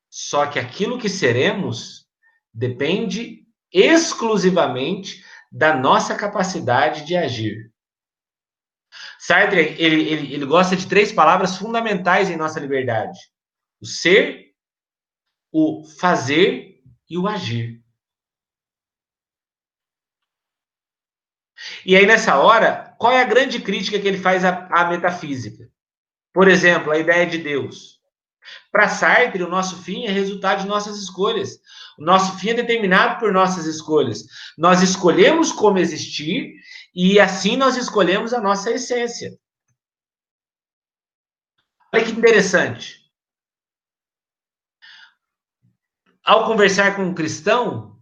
Só 0.10 0.48
que 0.48 0.60
aquilo 0.60 1.00
que 1.00 1.10
seremos 1.10 2.06
depende 2.54 3.46
exclusivamente 3.72 5.24
da 5.52 5.76
nossa 5.76 6.16
capacidade 6.16 7.06
de 7.06 7.16
agir. 7.16 7.72
Sartre, 9.20 9.60
ele, 9.78 10.10
ele, 10.10 10.34
ele 10.34 10.46
gosta 10.46 10.76
de 10.76 10.88
três 10.88 11.12
palavras 11.12 11.58
fundamentais 11.58 12.30
em 12.30 12.36
nossa 12.36 12.60
liberdade: 12.60 13.20
o 13.80 13.86
ser, 13.86 14.54
o 15.52 15.86
fazer 16.00 16.82
e 17.10 17.18
o 17.18 17.28
agir. 17.28 17.82
E 21.86 21.96
aí, 21.96 22.06
nessa 22.06 22.38
hora, 22.40 22.91
qual 23.01 23.13
é 23.13 23.20
a 23.20 23.25
grande 23.25 23.60
crítica 23.60 24.00
que 24.00 24.08
ele 24.08 24.20
faz 24.20 24.46
à, 24.46 24.67
à 24.67 24.88
metafísica? 24.88 25.67
Por 26.31 26.48
exemplo, 26.48 26.91
a 26.91 27.00
ideia 27.00 27.25
de 27.25 27.39
Deus. 27.39 28.00
Para 28.72 28.89
Sartre, 28.89 29.41
o 29.41 29.50
nosso 29.50 29.81
fim 29.81 30.05
é 30.05 30.12
resultado 30.12 30.62
de 30.62 30.67
nossas 30.67 31.00
escolhas. 31.00 31.60
O 31.98 32.03
nosso 32.03 32.38
fim 32.38 32.51
é 32.51 32.53
determinado 32.53 33.20
por 33.20 33.34
nossas 33.34 33.65
escolhas. 33.65 34.24
Nós 34.55 34.84
escolhemos 34.84 35.51
como 35.51 35.79
existir 35.79 36.53
e 36.93 37.20
assim 37.20 37.58
nós 37.58 37.75
escolhemos 37.75 38.36
a 38.36 38.39
nossa 38.39 38.70
essência. 38.70 39.36
Olha 41.91 42.05
que 42.05 42.12
interessante. 42.12 43.01
Ao 46.24 46.46
conversar 46.46 46.96
com 46.96 47.01
um 47.05 47.15
cristão, 47.15 48.00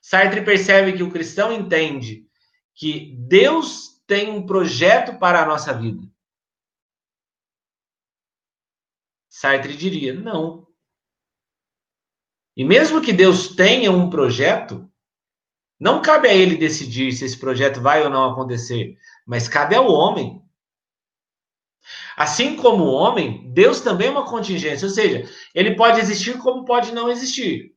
Sartre 0.00 0.42
percebe 0.42 0.94
que 0.94 1.02
o 1.02 1.10
cristão 1.10 1.52
entende 1.52 2.26
que 2.74 3.14
Deus 3.18 3.93
tem 4.06 4.30
um 4.30 4.44
projeto 4.44 5.18
para 5.18 5.42
a 5.42 5.46
nossa 5.46 5.72
vida. 5.72 6.02
Sartre 9.28 9.76
diria: 9.76 10.14
não. 10.14 10.66
E 12.56 12.64
mesmo 12.64 13.02
que 13.02 13.12
Deus 13.12 13.48
tenha 13.48 13.90
um 13.90 14.08
projeto, 14.08 14.88
não 15.78 16.00
cabe 16.00 16.28
a 16.28 16.34
ele 16.34 16.56
decidir 16.56 17.12
se 17.12 17.24
esse 17.24 17.38
projeto 17.38 17.80
vai 17.80 18.02
ou 18.02 18.10
não 18.10 18.30
acontecer, 18.30 18.96
mas 19.26 19.48
cabe 19.48 19.74
ao 19.74 19.90
homem. 19.90 20.40
Assim 22.16 22.56
como 22.56 22.84
o 22.84 22.92
homem, 22.92 23.52
Deus 23.52 23.80
também 23.80 24.06
é 24.06 24.10
uma 24.10 24.24
contingência, 24.24 24.86
ou 24.86 24.94
seja, 24.94 25.28
ele 25.54 25.74
pode 25.74 26.00
existir 26.00 26.38
como 26.38 26.64
pode 26.64 26.92
não 26.92 27.10
existir. 27.10 27.74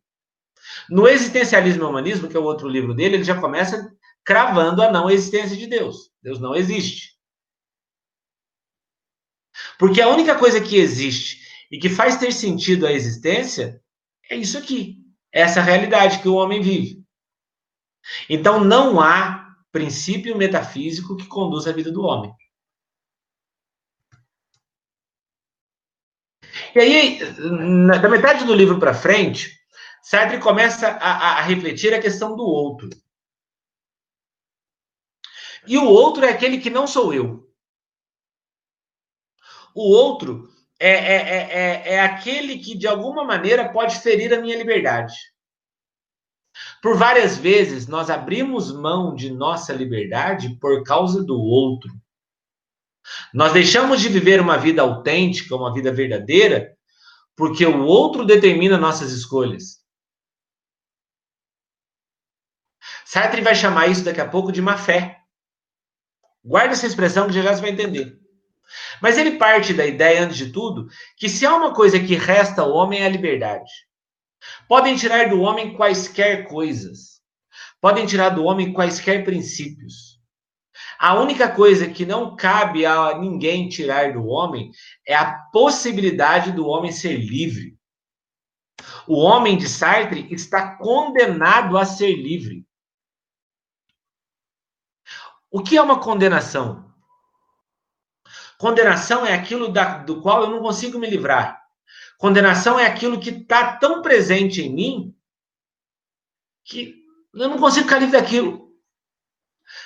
No 0.89 1.07
Existencialismo 1.07 1.83
e 1.83 1.85
Humanismo, 1.85 2.27
que 2.27 2.37
é 2.37 2.39
o 2.39 2.43
outro 2.43 2.67
livro 2.67 2.93
dele, 2.93 3.15
ele 3.15 3.23
já 3.23 3.39
começa 3.39 3.91
cravando 4.23 4.81
a 4.81 4.91
não 4.91 5.09
existência 5.09 5.57
de 5.57 5.67
Deus. 5.67 6.11
Deus 6.27 6.41
não 6.41 6.53
existe. 6.53 7.17
Porque 9.79 10.01
a 10.01 10.09
única 10.09 10.37
coisa 10.37 10.59
que 10.59 10.75
existe 10.75 11.39
e 11.71 11.79
que 11.79 11.87
faz 11.87 12.17
ter 12.17 12.33
sentido 12.33 12.85
a 12.85 12.91
existência 12.91 13.81
é 14.29 14.35
isso 14.35 14.57
aqui, 14.57 14.97
é 15.33 15.39
essa 15.39 15.61
realidade 15.61 16.21
que 16.21 16.27
o 16.27 16.35
homem 16.35 16.61
vive. 16.61 17.01
Então 18.29 18.61
não 18.61 18.99
há 18.99 19.55
princípio 19.71 20.37
metafísico 20.37 21.15
que 21.15 21.27
conduz 21.27 21.65
a 21.65 21.71
vida 21.71 21.93
do 21.93 22.03
homem. 22.03 22.33
E 26.75 26.79
aí, 26.79 27.19
da 28.01 28.09
metade 28.09 28.43
do 28.43 28.53
livro 28.53 28.77
para 28.79 28.93
frente, 28.93 29.57
Sartre 30.03 30.39
começa 30.39 30.89
a, 30.89 31.37
a, 31.37 31.41
refletir 31.41 31.93
a 31.93 32.01
questão 32.01 32.35
do 32.35 32.43
outro. 32.43 32.89
E 35.67 35.77
o 35.77 35.85
outro 35.85 36.25
é 36.25 36.29
aquele 36.29 36.59
que 36.59 36.69
não 36.69 36.87
sou 36.87 37.13
eu. 37.13 37.47
O 39.75 39.81
outro 39.81 40.49
é, 40.79 40.89
é, 40.89 41.15
é, 41.15 41.37
é, 41.51 41.93
é 41.95 41.99
aquele 42.01 42.59
que, 42.59 42.75
de 42.75 42.87
alguma 42.87 43.23
maneira, 43.23 43.71
pode 43.71 43.99
ferir 43.99 44.33
a 44.33 44.41
minha 44.41 44.57
liberdade. 44.57 45.13
Por 46.81 46.97
várias 46.97 47.37
vezes, 47.37 47.87
nós 47.87 48.09
abrimos 48.09 48.71
mão 48.71 49.13
de 49.13 49.31
nossa 49.31 49.73
liberdade 49.73 50.57
por 50.59 50.83
causa 50.83 51.23
do 51.23 51.39
outro. 51.39 51.91
Nós 53.33 53.53
deixamos 53.53 54.01
de 54.01 54.09
viver 54.09 54.41
uma 54.41 54.57
vida 54.57 54.81
autêntica, 54.81 55.55
uma 55.55 55.73
vida 55.73 55.91
verdadeira, 55.91 56.75
porque 57.35 57.65
o 57.65 57.85
outro 57.85 58.25
determina 58.25 58.77
nossas 58.77 59.11
escolhas. 59.11 59.77
Sartre 63.05 63.41
vai 63.41 63.55
chamar 63.55 63.87
isso 63.87 64.03
daqui 64.03 64.19
a 64.19 64.27
pouco 64.27 64.51
de 64.51 64.61
má 64.61 64.77
fé. 64.77 65.16
Guarda 66.47 66.73
essa 66.73 66.87
expressão 66.87 67.27
que 67.27 67.33
já 67.33 67.41
já 67.41 67.53
você 67.53 67.61
vai 67.61 67.71
entender. 67.71 68.17
Mas 69.01 69.17
ele 69.17 69.31
parte 69.31 69.73
da 69.73 69.85
ideia, 69.85 70.23
antes 70.23 70.37
de 70.37 70.49
tudo, 70.51 70.87
que 71.17 71.27
se 71.27 71.45
há 71.45 71.53
uma 71.53 71.73
coisa 71.73 71.99
que 71.99 72.15
resta 72.15 72.61
ao 72.61 72.71
homem 72.71 73.01
é 73.01 73.05
a 73.05 73.09
liberdade. 73.09 73.69
Podem 74.67 74.95
tirar 74.95 75.29
do 75.29 75.41
homem 75.41 75.75
quaisquer 75.75 76.47
coisas. 76.47 77.21
Podem 77.81 78.05
tirar 78.05 78.29
do 78.29 78.45
homem 78.45 78.71
quaisquer 78.71 79.25
princípios. 79.25 80.21
A 80.97 81.19
única 81.19 81.49
coisa 81.49 81.87
que 81.87 82.05
não 82.05 82.35
cabe 82.35 82.85
a 82.85 83.17
ninguém 83.19 83.67
tirar 83.67 84.13
do 84.13 84.25
homem 84.25 84.71
é 85.05 85.15
a 85.15 85.33
possibilidade 85.51 86.53
do 86.53 86.65
homem 86.65 86.91
ser 86.93 87.17
livre. 87.17 87.77
O 89.05 89.17
homem 89.19 89.57
de 89.57 89.67
Sartre 89.67 90.27
está 90.31 90.77
condenado 90.77 91.77
a 91.77 91.85
ser 91.85 92.15
livre. 92.15 92.65
O 95.49 95.63
que 95.63 95.77
é 95.77 95.81
uma 95.81 95.99
condenação? 95.99 96.93
Condenação 98.57 99.25
é 99.25 99.33
aquilo 99.33 99.69
da, 99.69 99.99
do 99.99 100.21
qual 100.21 100.43
eu 100.43 100.49
não 100.49 100.61
consigo 100.61 100.97
me 100.97 101.09
livrar. 101.09 101.63
Condenação 102.17 102.79
é 102.79 102.85
aquilo 102.85 103.19
que 103.19 103.29
está 103.29 103.77
tão 103.77 104.01
presente 104.01 104.61
em 104.61 104.73
mim 104.73 105.15
que 106.65 106.95
eu 107.33 107.47
não 107.47 107.57
consigo 107.57 107.85
ficar 107.85 107.99
livre 107.99 108.19
daquilo. 108.19 108.73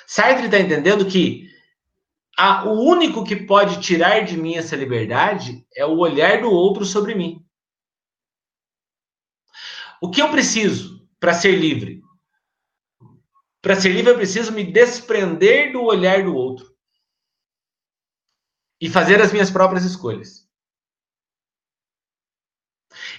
Sartre 0.06 0.46
está 0.46 0.58
entendendo 0.58 1.06
que 1.06 1.48
a, 2.36 2.64
o 2.64 2.80
único 2.82 3.24
que 3.24 3.36
pode 3.36 3.80
tirar 3.80 4.20
de 4.20 4.36
mim 4.36 4.56
essa 4.56 4.74
liberdade 4.74 5.66
é 5.76 5.84
o 5.84 5.98
olhar 5.98 6.40
do 6.40 6.50
outro 6.50 6.84
sobre 6.84 7.14
mim. 7.14 7.44
O 10.00 10.10
que 10.10 10.20
eu 10.20 10.30
preciso 10.30 11.06
para 11.20 11.34
ser 11.34 11.54
livre? 11.54 12.01
Para 13.62 13.80
ser 13.80 13.90
livre, 13.90 14.10
eu 14.10 14.16
preciso 14.16 14.50
me 14.52 14.64
desprender 14.64 15.72
do 15.72 15.84
olhar 15.84 16.24
do 16.24 16.34
outro 16.34 16.76
e 18.80 18.90
fazer 18.90 19.22
as 19.22 19.32
minhas 19.32 19.52
próprias 19.52 19.84
escolhas. 19.84 20.50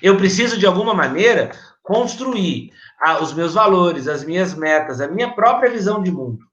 Eu 0.02 0.18
preciso, 0.18 0.60
de 0.60 0.66
alguma 0.66 0.94
maneira, 0.94 1.52
construir 1.82 2.74
os 3.22 3.34
meus 3.34 3.54
valores, 3.54 4.10
as 4.10 4.26
minhas 4.26 4.54
metas, 4.54 5.00
a 5.00 5.08
minha 5.08 5.34
própria 5.34 5.72
visão 5.72 6.04
de 6.04 6.12
mundo. 6.12 6.46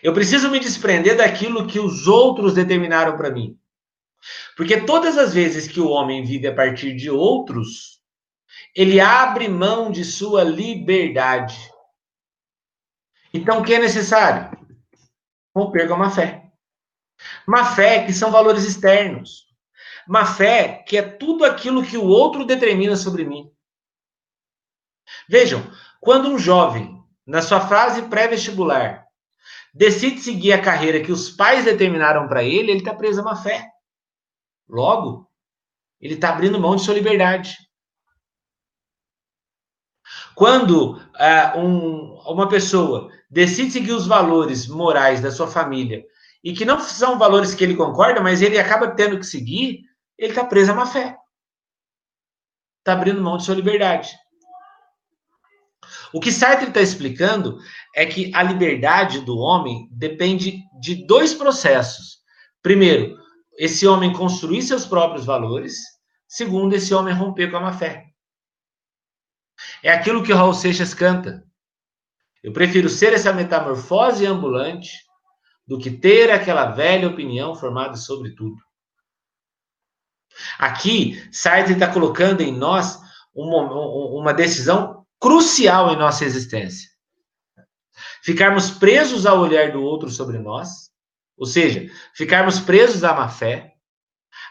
Eu 0.00 0.14
preciso 0.14 0.50
me 0.50 0.60
desprender 0.60 1.16
daquilo 1.16 1.66
que 1.66 1.80
os 1.80 2.06
outros 2.06 2.54
determinaram 2.54 3.16
para 3.16 3.30
mim. 3.30 3.58
Porque 4.56 4.80
todas 4.80 5.18
as 5.18 5.34
vezes 5.34 5.66
que 5.66 5.80
o 5.80 5.88
homem 5.88 6.24
vive 6.24 6.46
a 6.46 6.54
partir 6.54 6.94
de 6.94 7.10
outros, 7.10 8.00
ele 8.74 9.00
abre 9.00 9.48
mão 9.48 9.90
de 9.90 10.04
sua 10.04 10.42
liberdade. 10.42 11.56
Então, 13.32 13.60
o 13.60 13.64
que 13.64 13.74
é 13.74 13.78
necessário? 13.78 14.54
romper 15.54 15.86
com 15.86 15.94
a 15.94 15.98
má 15.98 16.10
fé. 16.10 16.50
Má 17.46 17.64
fé 17.64 18.04
que 18.04 18.12
são 18.12 18.30
valores 18.30 18.64
externos. 18.64 19.44
Má 20.06 20.26
fé 20.26 20.82
que 20.86 20.96
é 20.96 21.02
tudo 21.02 21.44
aquilo 21.44 21.84
que 21.84 21.96
o 21.96 22.04
outro 22.04 22.44
determina 22.44 22.96
sobre 22.96 23.24
mim. 23.24 23.50
Vejam, 25.28 25.62
quando 26.00 26.28
um 26.28 26.38
jovem, 26.38 27.02
na 27.26 27.40
sua 27.40 27.60
fase 27.60 28.02
pré-vestibular, 28.02 29.06
decide 29.72 30.20
seguir 30.20 30.52
a 30.52 30.60
carreira 30.60 31.02
que 31.02 31.12
os 31.12 31.30
pais 31.30 31.64
determinaram 31.64 32.28
para 32.28 32.42
ele, 32.42 32.70
ele 32.70 32.78
está 32.78 32.94
preso 32.94 33.20
a 33.20 33.24
má 33.24 33.36
fé. 33.36 33.70
Logo, 34.68 35.30
ele 36.00 36.14
está 36.14 36.30
abrindo 36.30 36.60
mão 36.60 36.76
de 36.76 36.82
sua 36.82 36.94
liberdade. 36.94 37.56
Quando 40.34 40.96
uh, 40.96 41.58
um, 41.58 42.18
uma 42.26 42.48
pessoa 42.48 43.10
decide 43.30 43.70
seguir 43.70 43.92
os 43.92 44.06
valores 44.06 44.66
morais 44.66 45.20
da 45.20 45.30
sua 45.30 45.46
família 45.46 46.04
e 46.42 46.52
que 46.52 46.64
não 46.64 46.78
são 46.80 47.18
valores 47.18 47.54
que 47.54 47.64
ele 47.64 47.76
concorda, 47.76 48.20
mas 48.20 48.42
ele 48.42 48.58
acaba 48.58 48.88
tendo 48.88 49.18
que 49.18 49.26
seguir, 49.26 49.82
ele 50.18 50.32
está 50.32 50.44
preso 50.44 50.72
a 50.72 50.74
má 50.74 50.86
fé. 50.86 51.16
Está 52.80 52.92
abrindo 52.92 53.22
mão 53.22 53.36
de 53.36 53.44
sua 53.44 53.54
liberdade. 53.54 54.10
O 56.12 56.20
que 56.20 56.30
Sartre 56.30 56.68
está 56.68 56.80
explicando 56.80 57.58
é 57.94 58.06
que 58.06 58.30
a 58.34 58.42
liberdade 58.42 59.20
do 59.20 59.38
homem 59.38 59.88
depende 59.90 60.62
de 60.80 61.06
dois 61.06 61.34
processos. 61.34 62.18
Primeiro, 62.62 63.18
esse 63.58 63.86
homem 63.86 64.12
construir 64.12 64.62
seus 64.62 64.86
próprios 64.86 65.24
valores. 65.24 65.76
Segundo, 66.28 66.74
esse 66.74 66.94
homem 66.94 67.14
romper 67.14 67.50
com 67.50 67.56
a 67.56 67.60
má 67.60 67.72
fé. 67.72 68.13
É 69.82 69.92
aquilo 69.92 70.22
que 70.22 70.32
o 70.32 70.36
Raul 70.36 70.54
Seixas 70.54 70.94
canta. 70.94 71.44
Eu 72.42 72.52
prefiro 72.52 72.88
ser 72.88 73.12
essa 73.12 73.32
metamorfose 73.32 74.26
ambulante 74.26 74.92
do 75.66 75.78
que 75.78 75.90
ter 75.90 76.30
aquela 76.30 76.66
velha 76.66 77.08
opinião 77.08 77.54
formada 77.54 77.96
sobre 77.96 78.34
tudo. 78.34 78.56
Aqui, 80.58 81.26
Sartre 81.32 81.74
está 81.74 81.90
colocando 81.92 82.42
em 82.42 82.52
nós 82.52 82.98
uma, 83.34 83.62
uma 84.20 84.34
decisão 84.34 85.06
crucial 85.18 85.92
em 85.92 85.96
nossa 85.96 86.24
existência. 86.24 86.90
Ficarmos 88.22 88.70
presos 88.70 89.26
ao 89.26 89.40
olhar 89.40 89.72
do 89.72 89.82
outro 89.82 90.10
sobre 90.10 90.38
nós, 90.38 90.90
ou 91.36 91.46
seja, 91.46 91.90
ficarmos 92.14 92.60
presos 92.60 93.04
à 93.04 93.14
má 93.14 93.28
fé, 93.28 93.74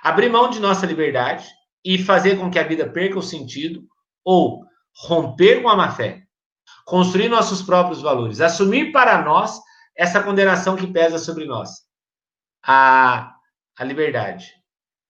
abrir 0.02 0.30
mão 0.30 0.50
de 0.50 0.60
nossa 0.60 0.86
liberdade 0.86 1.48
e 1.84 1.98
fazer 1.98 2.38
com 2.38 2.50
que 2.50 2.60
a 2.60 2.64
vida 2.64 2.90
perca 2.90 3.20
o 3.20 3.24
sentido, 3.24 3.86
ou 4.24 4.66
romper 4.96 5.62
com 5.62 5.70
a 5.70 5.76
má 5.76 5.92
fé, 5.92 6.24
construir 6.86 7.30
nossos 7.30 7.62
próprios 7.62 8.02
valores, 8.02 8.42
assumir 8.42 8.92
para 8.92 9.22
nós 9.22 9.60
essa 9.96 10.22
condenação 10.22 10.76
que 10.76 10.88
pesa 10.88 11.18
sobre 11.18 11.46
nós, 11.46 11.70
a, 12.64 13.36
a 13.78 13.84
liberdade. 13.84 14.54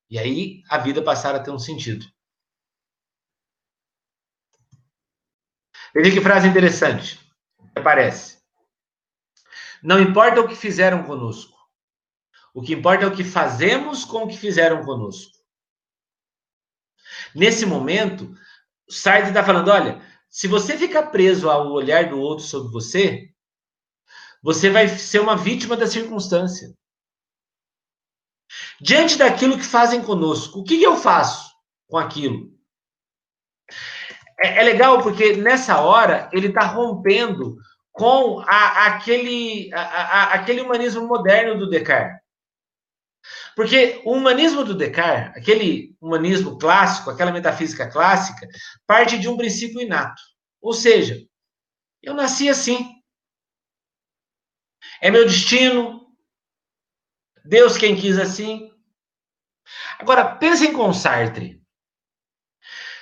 E 0.10 0.20
aí 0.20 0.62
a 0.70 0.78
vida 0.78 1.02
passar 1.02 1.36
a 1.36 1.40
ter 1.40 1.52
um 1.52 1.60
sentido. 1.60 2.06
Veja 5.94 6.12
que 6.12 6.22
frase 6.22 6.48
interessante. 6.48 7.20
Aparece. 7.76 8.42
Não 9.82 10.00
importa 10.00 10.42
o 10.42 10.48
que 10.48 10.56
fizeram 10.56 11.04
conosco. 11.04 11.54
O 12.54 12.62
que 12.62 12.74
importa 12.74 13.04
é 13.04 13.08
o 13.08 13.16
que 13.16 13.24
fazemos 13.24 14.06
com 14.06 14.24
o 14.24 14.28
que 14.28 14.38
fizeram 14.38 14.84
conosco. 14.84 15.32
Nesse 17.36 17.66
momento, 17.66 18.34
Sartre 18.94 19.30
está 19.30 19.44
falando: 19.44 19.70
olha, 19.70 20.02
se 20.30 20.48
você 20.48 20.78
ficar 20.78 21.04
preso 21.08 21.50
ao 21.50 21.72
olhar 21.72 22.10
do 22.10 22.20
outro 22.20 22.46
sobre 22.46 22.72
você, 22.72 23.30
você 24.42 24.70
vai 24.70 24.88
ser 24.88 25.20
uma 25.20 25.38
vítima 25.38 25.78
da 25.78 25.88
circunstância. 25.88 26.74
Diante 28.82 29.18
daquilo 29.18 29.58
que 29.58 29.66
fazem 29.66 30.02
conosco, 30.02 30.60
o 30.60 30.64
que, 30.64 30.82
eu 30.82 30.96
faço 30.96 31.52
com 31.88 31.98
aquilo? 31.98 32.52
É, 34.40 34.60
é 34.60 34.64
legal 34.64 35.02
porque 35.02 35.38
nessa 35.38 35.80
hora 35.82 36.30
ele 36.34 36.48
está 36.48 36.66
rompendo 36.66 37.58
com 37.92 38.40
a, 38.40 38.88
aquele, 38.88 39.72
a, 39.74 39.82
a, 39.82 40.34
aquele 40.34 40.62
humanismo 40.62 41.08
moderno 41.08 41.58
do 41.58 41.70
Descartes. 41.70 42.23
Porque 43.56 44.02
o 44.04 44.14
humanismo 44.14 44.64
do 44.64 44.74
Descartes, 44.74 45.38
aquele 45.38 45.96
humanismo 46.02 46.58
clássico, 46.58 47.10
aquela 47.10 47.32
metafísica 47.32 47.90
clássica, 47.90 48.48
parte 48.88 49.20
de 49.20 49.28
um 49.28 49.38
princípio 49.38 49.82
inato. 49.82 50.22
Ou 50.60 50.74
seja, 50.74 51.24
eu 52.02 52.14
nasci 52.14 52.50
assim. 52.50 52.90
É 55.02 55.12
meu 55.12 55.26
destino. 55.26 56.08
Deus 57.46 57.78
quem 57.78 57.96
quis 57.96 58.18
assim. 58.18 58.72
Agora, 60.00 60.36
pensem 60.36 60.74
com 60.74 60.94
Sartre. 60.94 61.62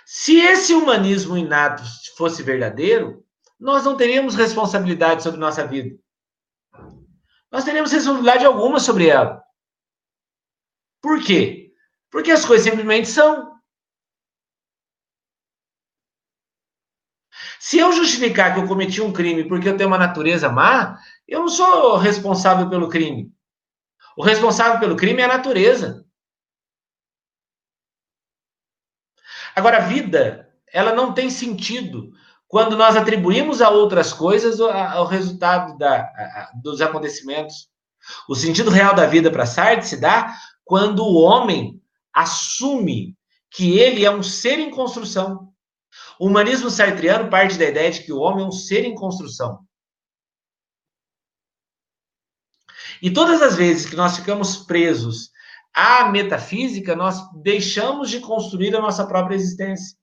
Se 0.05 0.37
esse 0.39 0.73
humanismo 0.73 1.37
inato 1.37 1.83
fosse 2.17 2.43
verdadeiro, 2.43 3.25
nós 3.59 3.85
não 3.85 3.95
teríamos 3.95 4.35
responsabilidade 4.35 5.23
sobre 5.23 5.39
nossa 5.39 5.65
vida. 5.65 5.97
Nós 7.51 7.63
teríamos 7.63 7.91
responsabilidade 7.91 8.45
alguma 8.45 8.79
sobre 8.79 9.07
ela. 9.07 9.40
Por 11.01 11.23
quê? 11.23 11.73
Porque 12.09 12.31
as 12.31 12.45
coisas 12.45 12.65
simplesmente 12.65 13.07
são. 13.07 13.59
Se 17.59 17.79
eu 17.79 17.91
justificar 17.93 18.53
que 18.53 18.59
eu 18.59 18.67
cometi 18.67 19.01
um 19.01 19.13
crime 19.13 19.47
porque 19.47 19.69
eu 19.69 19.77
tenho 19.77 19.89
uma 19.89 19.97
natureza 19.97 20.49
má, 20.49 20.99
eu 21.27 21.41
não 21.41 21.47
sou 21.47 21.97
responsável 21.97 22.69
pelo 22.69 22.89
crime. 22.89 23.33
O 24.17 24.23
responsável 24.23 24.79
pelo 24.79 24.95
crime 24.95 25.21
é 25.21 25.25
a 25.25 25.37
natureza. 25.37 26.05
Agora, 29.55 29.77
a 29.77 29.87
vida, 29.87 30.53
ela 30.71 30.93
não 30.93 31.13
tem 31.13 31.29
sentido 31.29 32.11
quando 32.47 32.75
nós 32.75 32.95
atribuímos 32.95 33.61
a 33.61 33.69
outras 33.69 34.11
coisas 34.11 34.59
o, 34.59 34.67
o 34.67 35.05
resultado 35.05 35.77
da, 35.77 36.01
a, 36.01 36.51
dos 36.61 36.81
acontecimentos. 36.81 37.69
O 38.27 38.35
sentido 38.35 38.69
real 38.69 38.93
da 38.93 39.05
vida 39.05 39.31
para 39.31 39.45
Sartre 39.45 39.87
se 39.87 39.97
dá 39.97 40.35
quando 40.71 41.03
o 41.03 41.19
homem 41.19 41.83
assume 42.13 43.17
que 43.49 43.77
ele 43.77 44.05
é 44.05 44.09
um 44.09 44.23
ser 44.23 44.57
em 44.57 44.71
construção. 44.71 45.53
O 46.17 46.27
humanismo 46.27 46.69
sartriano 46.69 47.29
parte 47.29 47.57
da 47.57 47.65
ideia 47.65 47.91
de 47.91 48.01
que 48.01 48.13
o 48.13 48.19
homem 48.19 48.45
é 48.45 48.47
um 48.47 48.53
ser 48.53 48.85
em 48.85 48.95
construção. 48.95 49.67
E 53.01 53.11
todas 53.11 53.41
as 53.41 53.57
vezes 53.57 53.89
que 53.89 53.97
nós 53.97 54.15
ficamos 54.15 54.65
presos 54.65 55.31
à 55.73 56.07
metafísica, 56.09 56.95
nós 56.95 57.17
deixamos 57.41 58.09
de 58.09 58.21
construir 58.21 58.73
a 58.73 58.79
nossa 58.79 59.05
própria 59.05 59.35
existência. 59.35 59.97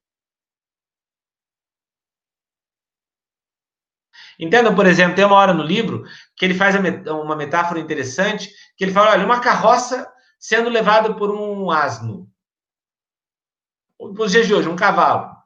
Entendam, 4.39 4.75
por 4.75 4.85
exemplo, 4.85 5.17
tem 5.17 5.25
uma 5.25 5.37
hora 5.37 5.55
no 5.55 5.63
livro 5.63 6.05
que 6.37 6.45
ele 6.45 6.53
faz 6.53 6.75
uma 7.07 7.37
metáfora 7.37 7.81
interessante, 7.81 8.53
que 8.77 8.85
ele 8.85 8.93
fala, 8.93 9.13
olha, 9.13 9.25
uma 9.25 9.41
carroça 9.41 10.07
sendo 10.39 10.71
levado 10.71 11.17
por 11.17 11.31
um 11.31 11.71
asno. 11.71 12.31
Nos 13.99 14.31
dias 14.31 14.47
de 14.47 14.55
hoje, 14.55 14.69
um 14.69 14.77
cavalo. 14.77 15.37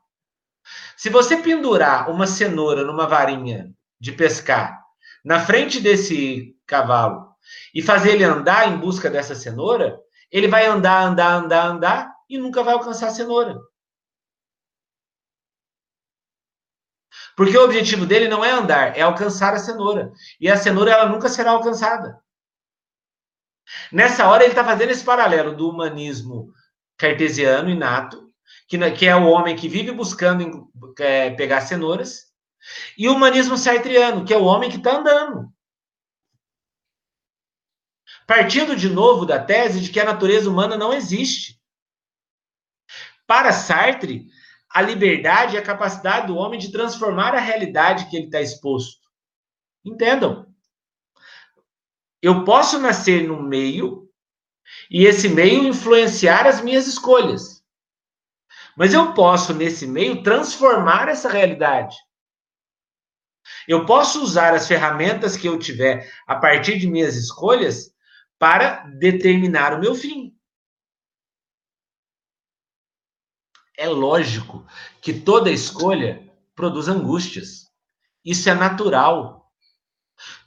Se 0.97 1.09
você 1.09 1.37
pendurar 1.39 2.11
uma 2.11 2.27
cenoura 2.27 2.85
numa 2.85 3.07
varinha 3.07 3.73
de 3.99 4.13
pescar 4.13 4.81
na 5.25 5.41
frente 5.41 5.81
desse 5.81 6.57
cavalo 6.67 7.35
e 7.75 7.83
fazer 7.83 8.13
ele 8.13 8.25
andar 8.25 8.69
em 8.69 8.77
busca 8.77 9.11
dessa 9.11 9.35
cenoura, 9.35 9.99
ele 10.31 10.49
vai 10.49 10.67
andar, 10.67 11.05
andar, 11.05 11.35
andar, 11.35 11.67
andar 11.67 12.15
e 12.29 12.39
nunca 12.39 12.63
vai 12.63 12.75
alcançar 12.75 13.09
a 13.09 13.11
cenoura. 13.11 13.59
Porque 17.37 17.57
o 17.57 17.65
objetivo 17.65 18.07
dele 18.07 18.29
não 18.29 18.45
é 18.45 18.51
andar, 18.51 18.97
é 18.97 19.01
alcançar 19.01 19.55
a 19.55 19.59
cenoura. 19.59 20.13
E 20.39 20.49
a 20.49 20.57
cenoura 20.57 20.93
ela 20.93 21.09
nunca 21.09 21.29
será 21.29 21.53
alcançada. 21.53 22.22
Nessa 23.91 24.29
hora, 24.29 24.43
ele 24.43 24.53
está 24.53 24.65
fazendo 24.65 24.91
esse 24.91 25.05
paralelo 25.05 25.57
do 25.57 25.69
humanismo 25.69 26.53
cartesiano 26.97 27.71
inato, 27.71 28.31
que, 28.69 28.91
que 28.93 29.07
é 29.07 29.17
o 29.17 29.27
homem 29.27 29.57
que 29.57 29.69
vive 29.69 29.93
buscando 29.93 30.71
é, 30.99 31.31
pegar 31.31 31.61
cenouras, 31.61 32.33
e 32.97 33.09
o 33.09 33.15
humanismo 33.15 33.57
sartriano, 33.57 34.25
que 34.25 34.33
é 34.33 34.37
o 34.37 34.45
homem 34.45 34.71
que 34.71 34.77
está 34.77 34.99
andando. 34.99 35.53
Partindo 38.27 38.77
de 38.77 38.89
novo 38.89 39.27
da 39.27 39.43
tese 39.43 39.81
de 39.81 39.91
que 39.91 39.99
a 39.99 40.05
natureza 40.05 40.49
humana 40.49 40.77
não 40.77 40.93
existe. 40.93 41.61
Para 43.27 43.53
Sartre, 43.53 44.27
a 44.71 44.81
liberdade 44.81 45.57
é 45.57 45.61
a 45.61 45.65
capacidade 45.65 46.29
do 46.29 46.37
homem 46.37 46.59
de 46.59 46.71
transformar 46.71 47.35
a 47.35 47.41
realidade 47.41 48.09
que 48.09 48.17
ele 48.17 48.27
está 48.27 48.41
exposto. 48.41 49.09
Entendam? 49.85 50.52
Eu 52.23 52.45
posso 52.45 52.79
nascer 52.79 53.27
no 53.27 53.43
meio 53.43 54.09
e 54.89 55.05
esse 55.05 55.29
meio 55.29 55.65
influenciar 55.67 56.47
as 56.47 56.61
minhas 56.63 56.87
escolhas. 56.87 57.63
Mas 58.77 58.95
eu 58.95 59.13
posso, 59.13 59.53
nesse 59.53 59.87
meio, 59.87 60.23
transformar 60.23 61.09
essa 61.09 61.29
realidade. 61.29 61.97
Eu 63.67 63.85
posso 63.85 64.23
usar 64.23 64.55
as 64.55 64.67
ferramentas 64.67 65.37
que 65.37 65.47
eu 65.47 65.59
tiver 65.59 66.11
a 66.27 66.37
partir 66.37 66.79
de 66.79 66.87
minhas 66.87 67.17
escolhas 67.17 67.93
para 68.39 68.87
determinar 68.99 69.75
o 69.75 69.81
meu 69.81 69.95
fim. 69.95 70.37
É 73.77 73.89
lógico 73.89 74.65
que 75.01 75.13
toda 75.13 75.51
escolha 75.51 76.31
produz 76.55 76.89
angústias. 76.89 77.71
Isso 78.25 78.49
é 78.49 78.55
natural. 78.55 79.42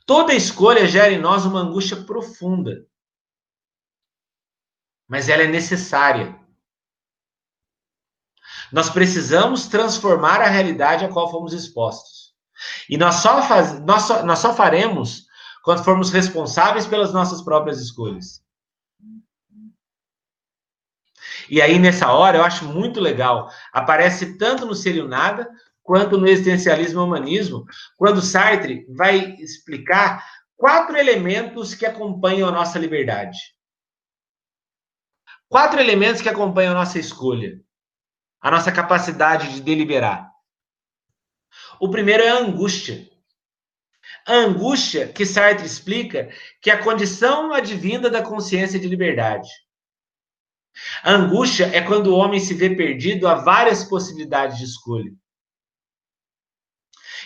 Toda 0.05 0.33
escolha 0.33 0.87
gera 0.87 1.11
em 1.11 1.19
nós 1.19 1.45
uma 1.45 1.59
angústia 1.59 2.03
profunda. 2.03 2.85
Mas 5.07 5.29
ela 5.29 5.43
é 5.43 5.47
necessária. 5.47 6.39
Nós 8.71 8.89
precisamos 8.89 9.67
transformar 9.67 10.41
a 10.41 10.47
realidade 10.47 11.05
a 11.05 11.11
qual 11.11 11.29
fomos 11.29 11.53
expostos. 11.53 12.35
E 12.89 12.97
nós 12.97 13.15
só, 13.15 13.41
faz, 13.41 13.79
nós 13.81 14.03
só, 14.03 14.23
nós 14.23 14.39
só 14.39 14.53
faremos 14.53 15.25
quando 15.63 15.83
formos 15.83 16.11
responsáveis 16.11 16.85
pelas 16.85 17.11
nossas 17.11 17.41
próprias 17.41 17.79
escolhas. 17.79 18.43
E 21.49 21.61
aí, 21.61 21.77
nessa 21.77 22.11
hora, 22.11 22.37
eu 22.37 22.43
acho 22.43 22.65
muito 22.65 22.99
legal. 22.99 23.51
Aparece 23.71 24.37
tanto 24.37 24.65
no 24.65 24.73
Ser 24.73 25.07
Nada, 25.07 25.49
quanto 25.85 26.17
no 26.17 26.27
existencialismo 26.27 27.03
humanismo, 27.03 27.63
quando 27.95 28.19
Sartre 28.19 28.87
vai 28.89 29.35
explicar 29.35 30.25
quatro 30.57 30.97
elementos 30.97 31.75
que 31.75 31.85
acompanham 31.85 32.49
a 32.49 32.51
nossa 32.51 32.79
liberdade. 32.79 33.37
Quatro 35.47 35.79
elementos 35.79 36.23
que 36.23 36.27
acompanham 36.27 36.71
a 36.71 36.79
nossa 36.79 36.97
escolha, 36.97 37.61
a 38.41 38.49
nossa 38.49 38.71
capacidade 38.71 39.53
de 39.53 39.61
deliberar. 39.61 40.27
O 41.79 41.87
primeiro 41.91 42.23
é 42.23 42.29
a 42.29 42.39
angústia. 42.39 43.07
A 44.27 44.33
angústia 44.33 45.07
que 45.07 45.23
Sartre 45.23 45.67
explica 45.67 46.31
que 46.63 46.71
é 46.71 46.73
a 46.73 46.83
condição 46.83 47.53
advinda 47.53 48.09
da 48.09 48.23
consciência 48.23 48.79
de 48.79 48.87
liberdade. 48.87 49.47
A 51.03 51.11
angústia 51.11 51.67
é 51.67 51.79
quando 51.79 52.07
o 52.07 52.17
homem 52.17 52.39
se 52.39 52.55
vê 52.55 52.75
perdido 52.75 53.27
a 53.27 53.35
várias 53.35 53.83
possibilidades 53.83 54.57
de 54.57 54.63
escolha. 54.63 55.13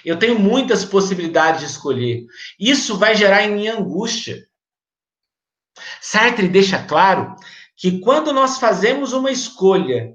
Eu 0.04 0.18
tenho 0.18 0.40
muitas 0.40 0.86
possibilidades 0.86 1.62
de 1.62 1.68
escolher. 1.68 2.26
Isso 2.60 2.98
vai 2.98 3.16
gerar 3.16 3.44
em 3.44 3.56
mim 3.56 3.68
angústia. 3.68 4.48
Sartre 6.02 6.48
deixa 6.48 6.84
claro 6.84 7.36
que 7.76 8.00
quando 8.00 8.34
nós 8.34 8.58
fazemos 8.58 9.14
uma 9.14 9.32
escolha 9.32 10.14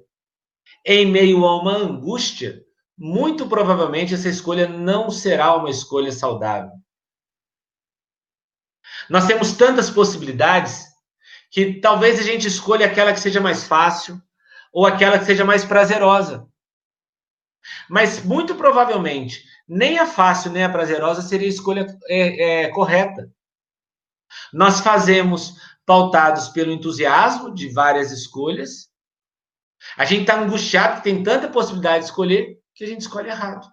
em 0.84 1.06
meio 1.06 1.44
a 1.44 1.60
uma 1.60 1.76
angústia, 1.76 2.62
muito 2.96 3.48
provavelmente 3.48 4.14
essa 4.14 4.28
escolha 4.28 4.68
não 4.68 5.10
será 5.10 5.56
uma 5.56 5.70
escolha 5.70 6.12
saudável. 6.12 6.72
Nós 9.08 9.26
temos 9.26 9.52
tantas 9.52 9.90
possibilidades 9.90 10.84
que 11.50 11.80
talvez 11.80 12.18
a 12.18 12.22
gente 12.22 12.46
escolha 12.46 12.86
aquela 12.86 13.12
que 13.12 13.20
seja 13.20 13.40
mais 13.40 13.64
fácil 13.64 14.20
ou 14.72 14.86
aquela 14.86 15.18
que 15.18 15.24
seja 15.24 15.44
mais 15.44 15.64
prazerosa. 15.64 16.46
Mas 17.88 18.22
muito 18.22 18.54
provavelmente 18.54 19.44
nem 19.66 19.98
a 19.98 20.06
fácil 20.06 20.50
nem 20.50 20.64
a 20.64 20.68
prazerosa 20.68 21.22
seria 21.22 21.46
a 21.46 21.50
escolha 21.50 21.86
é, 22.06 22.64
é, 22.64 22.68
correta. 22.68 23.30
Nós 24.52 24.80
fazemos 24.80 25.54
pautados 25.86 26.48
pelo 26.48 26.72
entusiasmo 26.72 27.54
de 27.54 27.68
várias 27.68 28.10
escolhas. 28.10 28.88
A 29.96 30.04
gente 30.04 30.22
está 30.22 30.40
angustiado 30.40 30.96
que 30.96 31.04
tem 31.04 31.22
tanta 31.22 31.48
possibilidade 31.48 32.00
de 32.00 32.10
escolher 32.10 32.58
que 32.74 32.84
a 32.84 32.86
gente 32.86 33.02
escolhe 33.02 33.28
errado. 33.28 33.68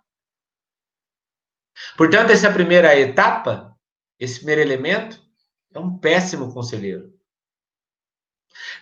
Portanto, 1.98 2.32
essa 2.32 2.52
primeira 2.52 2.98
etapa, 2.98 3.76
esse 4.20 4.38
primeiro 4.38 4.62
elemento, 4.62 5.22
é 5.74 5.80
um 5.80 5.98
péssimo 5.98 6.54
conselheiro. 6.54 7.12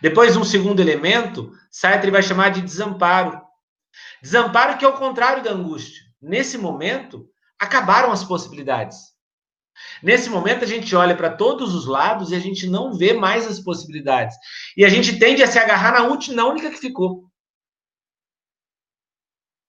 Depois, 0.01 0.35
um 0.35 0.43
segundo 0.43 0.81
elemento, 0.81 1.51
Sartre 1.69 2.11
vai 2.11 2.23
chamar 2.23 2.49
de 2.49 2.61
desamparo. 2.61 3.41
Desamparo 4.21 4.77
que 4.77 4.85
é 4.85 4.87
o 4.87 4.97
contrário 4.97 5.43
da 5.43 5.51
angústia. 5.51 6.08
Nesse 6.21 6.57
momento, 6.57 7.29
acabaram 7.59 8.11
as 8.11 8.23
possibilidades. 8.23 8.97
Nesse 10.03 10.29
momento, 10.29 10.63
a 10.63 10.67
gente 10.67 10.93
olha 10.95 11.15
para 11.15 11.35
todos 11.35 11.73
os 11.73 11.85
lados 11.85 12.31
e 12.31 12.35
a 12.35 12.39
gente 12.39 12.67
não 12.67 12.93
vê 12.93 13.13
mais 13.13 13.47
as 13.47 13.59
possibilidades. 13.59 14.35
E 14.75 14.83
a 14.83 14.89
gente 14.89 15.17
tende 15.17 15.41
a 15.41 15.47
se 15.47 15.57
agarrar 15.57 15.93
na 15.93 16.07
última, 16.07 16.35
na 16.35 16.45
única 16.47 16.69
que 16.69 16.77
ficou. 16.77 17.29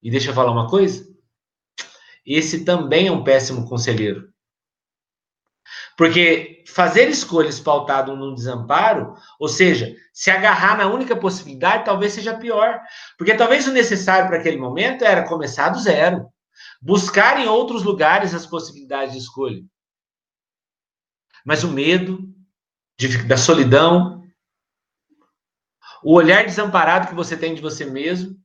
E 0.01 0.09
deixa 0.09 0.31
eu 0.31 0.33
falar 0.33 0.51
uma 0.51 0.69
coisa. 0.69 1.07
Esse 2.25 2.65
também 2.65 3.07
é 3.07 3.11
um 3.11 3.23
péssimo 3.23 3.67
conselheiro. 3.67 4.31
Porque 5.97 6.63
fazer 6.67 7.09
escolhas 7.09 7.59
pautado 7.59 8.15
no 8.15 8.33
desamparo, 8.33 9.15
ou 9.39 9.47
seja, 9.47 9.95
se 10.13 10.31
agarrar 10.31 10.77
na 10.77 10.87
única 10.87 11.15
possibilidade, 11.15 11.85
talvez 11.85 12.13
seja 12.13 12.37
pior. 12.37 12.81
Porque 13.17 13.35
talvez 13.35 13.67
o 13.67 13.71
necessário 13.71 14.27
para 14.27 14.37
aquele 14.37 14.57
momento 14.57 15.03
era 15.03 15.27
começar 15.27 15.69
do 15.69 15.79
zero. 15.79 16.27
Buscar 16.81 17.39
em 17.39 17.47
outros 17.47 17.83
lugares 17.83 18.33
as 18.33 18.45
possibilidades 18.45 19.13
de 19.13 19.19
escolha. 19.19 19.63
Mas 21.45 21.63
o 21.63 21.71
medo 21.71 22.33
de, 22.97 23.23
da 23.25 23.37
solidão, 23.37 24.23
o 26.03 26.13
olhar 26.13 26.45
desamparado 26.45 27.07
que 27.07 27.15
você 27.15 27.37
tem 27.37 27.53
de 27.53 27.61
você 27.61 27.85
mesmo, 27.85 28.39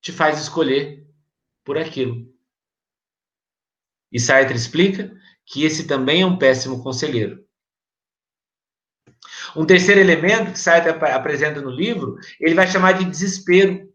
te 0.00 0.12
faz 0.12 0.40
escolher 0.40 1.06
por 1.64 1.76
aquilo. 1.76 2.30
E 4.10 4.18
Sartre 4.18 4.56
explica 4.56 5.14
que 5.46 5.64
esse 5.64 5.86
também 5.86 6.22
é 6.22 6.26
um 6.26 6.38
péssimo 6.38 6.82
conselheiro. 6.82 7.46
Um 9.54 9.66
terceiro 9.66 10.00
elemento 10.00 10.52
que 10.52 10.58
Sartre 10.58 10.90
apresenta 10.90 11.60
no 11.60 11.70
livro, 11.70 12.16
ele 12.40 12.54
vai 12.54 12.66
chamar 12.66 12.92
de 12.92 13.04
desespero. 13.04 13.89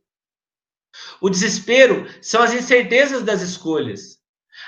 O 1.22 1.30
desespero 1.30 2.08
são 2.22 2.42
as 2.42 2.54
incertezas 2.54 3.24
das 3.24 3.42
escolhas. 3.42 4.20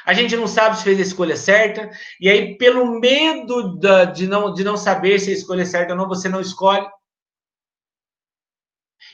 A 0.06 0.14
gente 0.14 0.36
não 0.36 0.48
sabe 0.48 0.78
se 0.78 0.84
fez 0.84 1.00
a 1.00 1.02
escolha 1.02 1.36
certa, 1.36 1.90
e 2.20 2.30
aí, 2.30 2.58
pelo 2.58 3.00
medo 3.00 3.78
da, 3.78 4.06
de, 4.06 4.28
não, 4.28 4.54
de 4.54 4.64
não 4.64 4.78
saber 4.78 5.20
se 5.20 5.30
a 5.30 5.34
escolha 5.34 5.62
é 5.62 5.66
certa 5.66 5.94
ou 5.94 5.98
não, 5.98 6.08
você 6.08 6.28
não 6.28 6.42
escolhe. 6.42 6.88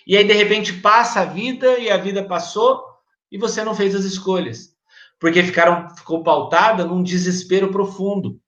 E 0.05 0.17
aí, 0.17 0.23
de 0.23 0.33
repente, 0.33 0.73
passa 0.81 1.21
a 1.21 1.25
vida 1.25 1.77
e 1.79 1.89
a 1.89 1.97
vida 1.97 2.25
passou 2.27 2.83
e 3.31 3.37
você 3.37 3.63
não 3.63 3.75
fez 3.75 3.95
as 3.95 4.03
escolhas. 4.03 4.75
Porque 5.19 5.43
ficaram, 5.43 5.89
ficou 5.95 6.23
pautada 6.23 6.85
num 6.85 7.01
desespero 7.01 7.71
profundo. 7.71 8.41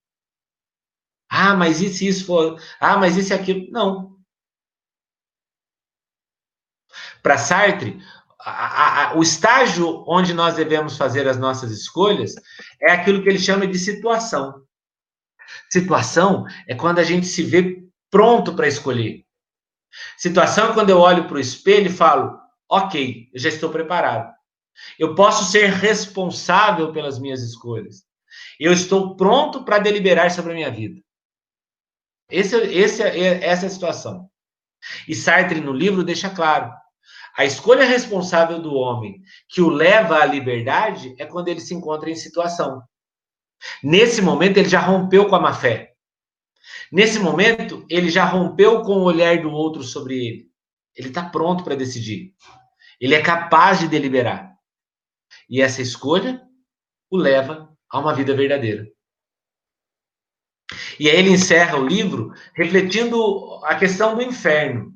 Ah, 1.30 1.56
mas 1.56 1.82
e 1.82 1.90
se 1.90 2.08
isso 2.08 2.26
for? 2.26 2.62
Ah, 2.80 2.98
mas 2.98 3.18
e 3.18 3.34
aquilo? 3.34 3.72
Não. 3.72 4.16
Para 7.24 7.38
Sartre, 7.38 8.00
a, 8.52 9.12
a, 9.12 9.18
o 9.18 9.24
estágio 9.24 10.04
onde 10.08 10.34
nós 10.34 10.56
devemos 10.56 10.98
fazer 10.98 11.28
as 11.28 11.38
nossas 11.38 11.72
escolhas 11.72 12.36
é 12.80 12.92
aquilo 12.92 13.24
que 13.24 13.30
ele 13.30 13.40
chama 13.40 13.66
de 13.66 13.80
situação. 13.80 14.64
Situação 15.72 16.46
é 16.68 16.76
quando 16.76 17.00
a 17.00 17.04
gente 17.04 17.26
se 17.26 17.42
vê 17.42 17.84
pronto 18.12 18.56
para 18.56 18.68
escolher. 18.68 19.26
Situação 20.18 20.74
quando 20.74 20.92
eu 20.92 21.00
olho 21.00 21.28
para 21.28 21.38
o 21.38 21.40
espelho 21.40 21.88
e 21.88 21.94
falo: 21.94 22.40
ok, 22.70 23.30
eu 23.34 23.40
já 23.40 23.50
estou 23.50 23.72
preparado. 23.72 24.32
Eu 25.00 25.16
posso 25.16 25.50
ser 25.50 25.68
responsável 25.72 26.92
pelas 26.92 27.18
minhas 27.18 27.42
escolhas. 27.42 28.04
Eu 28.60 28.72
estou 28.72 29.16
pronto 29.16 29.64
para 29.64 29.80
deliberar 29.80 30.30
sobre 30.30 30.52
a 30.52 30.56
minha 30.56 30.72
vida. 30.72 31.02
Esse, 32.30 32.56
esse, 32.58 33.02
essa 33.02 33.66
é 33.66 33.68
a 33.68 33.70
situação. 33.70 34.30
E 35.08 35.16
Sartre, 35.16 35.62
no 35.62 35.72
livro, 35.72 36.04
deixa 36.04 36.30
claro: 36.30 36.72
a 37.38 37.44
escolha 37.44 37.84
responsável 37.84 38.62
do 38.62 38.74
homem 38.74 39.22
que 39.50 39.62
o 39.62 39.70
leva 39.70 40.20
à 40.20 40.26
liberdade 40.26 41.14
é 41.18 41.26
quando 41.26 41.50
ele 41.50 41.60
se 41.60 41.74
encontra 41.74 42.10
em 42.10 42.16
situação. 42.16 42.82
Nesse 43.84 44.22
momento, 44.22 44.58
ele 44.58 44.70
já 44.70 44.80
rompeu 44.80 45.28
com 45.28 45.36
a 45.36 45.40
má 45.40 45.54
fé. 45.54 45.94
Nesse 46.92 47.20
momento, 47.20 47.86
ele 47.90 48.10
já 48.10 48.24
rompeu 48.24 48.82
com 48.82 48.94
o 48.94 49.04
olhar 49.04 49.42
do 49.42 49.52
outro 49.52 49.84
sobre 49.84 50.26
ele. 50.26 50.52
Ele 50.96 51.10
está 51.10 51.28
pronto 51.28 51.64
para 51.64 51.76
decidir. 51.76 52.34
Ele 53.02 53.14
é 53.14 53.22
capaz 53.22 53.80
de 53.80 53.88
deliberar. 53.88 54.56
E 55.50 55.62
essa 55.62 55.82
escolha 55.82 56.42
o 57.10 57.18
leva 57.18 57.70
a 57.90 58.00
uma 58.00 58.14
vida 58.14 58.34
verdadeira. 58.34 58.88
E 61.00 61.10
aí 61.10 61.18
ele 61.18 61.32
encerra 61.32 61.78
o 61.78 61.86
livro 61.86 62.34
refletindo 62.54 63.60
a 63.66 63.76
questão 63.76 64.16
do 64.16 64.22
inferno. 64.22 64.95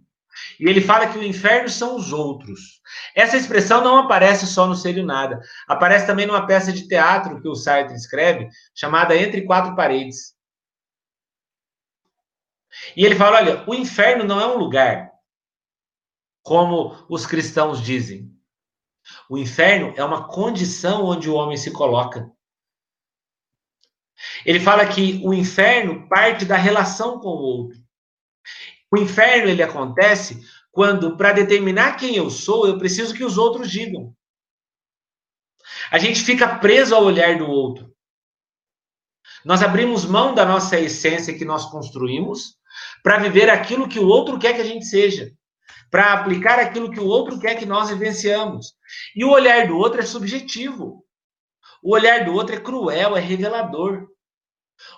E 0.59 0.67
ele 0.67 0.81
fala 0.81 1.07
que 1.07 1.17
o 1.17 1.23
inferno 1.23 1.69
são 1.69 1.95
os 1.95 2.11
outros. 2.11 2.81
Essa 3.15 3.37
expressão 3.37 3.83
não 3.83 3.97
aparece 3.97 4.45
só 4.45 4.67
no 4.67 4.75
Serio 4.75 5.05
Nada. 5.05 5.39
Aparece 5.67 6.05
também 6.05 6.25
numa 6.25 6.45
peça 6.45 6.71
de 6.71 6.87
teatro 6.87 7.41
que 7.41 7.47
o 7.47 7.55
Sartre 7.55 7.95
escreve, 7.95 8.49
chamada 8.75 9.15
Entre 9.15 9.45
Quatro 9.45 9.75
Paredes. 9.75 10.35
E 12.95 13.05
ele 13.05 13.15
fala: 13.15 13.37
olha, 13.37 13.63
o 13.67 13.73
inferno 13.73 14.23
não 14.23 14.39
é 14.39 14.47
um 14.47 14.57
lugar, 14.57 15.11
como 16.43 17.05
os 17.09 17.25
cristãos 17.25 17.81
dizem. 17.81 18.29
O 19.29 19.37
inferno 19.37 19.93
é 19.97 20.03
uma 20.03 20.27
condição 20.27 21.05
onde 21.05 21.29
o 21.29 21.33
homem 21.33 21.57
se 21.57 21.71
coloca. 21.71 22.31
Ele 24.45 24.59
fala 24.59 24.85
que 24.85 25.21
o 25.23 25.33
inferno 25.33 26.07
parte 26.09 26.45
da 26.45 26.57
relação 26.57 27.19
com 27.19 27.29
o 27.29 27.41
outro. 27.41 27.79
O 28.91 28.97
inferno 28.97 29.49
ele 29.49 29.61
acontece 29.61 30.41
quando, 30.71 31.15
para 31.17 31.33
determinar 31.33 31.95
quem 31.95 32.15
eu 32.15 32.29
sou, 32.29 32.67
eu 32.67 32.77
preciso 32.77 33.13
que 33.13 33.23
os 33.23 33.37
outros 33.37 33.69
digam. 33.69 34.15
A 35.91 35.97
gente 35.97 36.21
fica 36.21 36.57
preso 36.59 36.95
ao 36.95 37.03
olhar 37.03 37.37
do 37.37 37.47
outro. 37.47 37.93
Nós 39.45 39.61
abrimos 39.61 40.05
mão 40.05 40.33
da 40.33 40.45
nossa 40.45 40.79
essência 40.79 41.37
que 41.37 41.45
nós 41.45 41.65
construímos 41.65 42.57
para 43.03 43.19
viver 43.19 43.49
aquilo 43.49 43.87
que 43.87 43.99
o 43.99 44.07
outro 44.07 44.37
quer 44.37 44.53
que 44.53 44.61
a 44.61 44.65
gente 44.65 44.85
seja, 44.85 45.31
para 45.89 46.13
aplicar 46.13 46.59
aquilo 46.59 46.91
que 46.91 46.99
o 46.99 47.07
outro 47.07 47.39
quer 47.39 47.55
que 47.55 47.65
nós 47.65 47.89
vivenciamos. 47.89 48.73
E 49.15 49.23
o 49.23 49.31
olhar 49.31 49.67
do 49.67 49.77
outro 49.77 50.01
é 50.01 50.05
subjetivo. 50.05 51.05
O 51.81 51.93
olhar 51.93 52.25
do 52.25 52.33
outro 52.33 52.55
é 52.55 52.59
cruel, 52.59 53.15
é 53.15 53.19
revelador. 53.19 54.07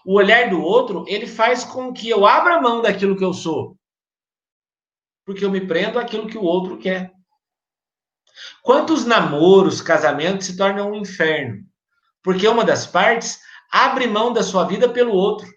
O 0.06 0.16
olhar 0.16 0.50
do 0.50 0.62
outro, 0.62 1.06
ele 1.08 1.28
faz 1.28 1.64
com 1.64 1.94
que 1.94 2.10
eu 2.10 2.26
abra 2.26 2.62
mão 2.62 2.82
daquilo 2.82 3.18
que 3.18 3.24
eu 3.24 3.34
sou. 3.34 3.78
Porque 5.32 5.46
eu 5.46 5.50
me 5.50 5.66
prendo 5.66 5.98
àquilo 5.98 6.28
que 6.28 6.38
o 6.38 6.44
outro 6.44 6.78
quer. 6.78 7.14
Quantos 8.62 9.06
namoros, 9.06 9.82
casamentos 9.82 10.46
se 10.46 10.58
tornam 10.58 10.92
um 10.92 10.96
inferno? 10.96 11.66
Porque 12.22 12.46
uma 12.46 12.66
das 12.66 12.86
partes 12.86 13.40
abre 13.72 14.08
mão 14.08 14.34
da 14.34 14.44
sua 14.44 14.66
vida 14.66 14.92
pelo 14.92 15.14
outro. 15.14 15.50